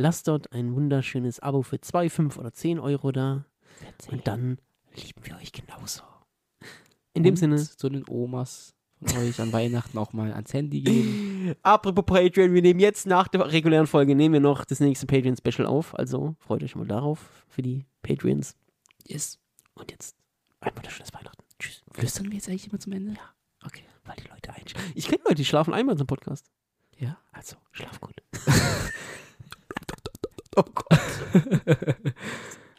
[0.00, 3.44] Lasst dort ein wunderschönes Abo für 2, 5 oder 10 Euro da.
[4.10, 4.56] Und dann
[4.94, 6.00] lieben wir euch genauso.
[7.12, 8.74] In dem Und Sinne, zu den Omas
[9.04, 11.54] von euch an Weihnachten auch mal ans Handy geben.
[11.62, 15.66] apropos Patreon, wir nehmen jetzt nach der regulären Folge, nehmen wir noch das nächste Patreon-Special
[15.66, 15.94] auf.
[15.98, 18.56] Also freut euch mal darauf für die Patreons.
[19.06, 19.38] Yes.
[19.74, 20.16] Und jetzt
[20.60, 21.44] ein wunderschönes Weihnachten.
[21.58, 21.82] Tschüss.
[21.92, 23.12] Flüstern wir jetzt eigentlich immer zum Ende?
[23.12, 23.66] Ja.
[23.66, 23.84] Okay.
[24.04, 24.92] Weil die Leute einschlafen.
[24.94, 26.46] Ich kenne Leute, die schlafen einmal in so einem Podcast.
[26.96, 27.18] Ja.
[27.32, 28.14] Also, schlaf gut.
[30.50, 30.84] 都不哭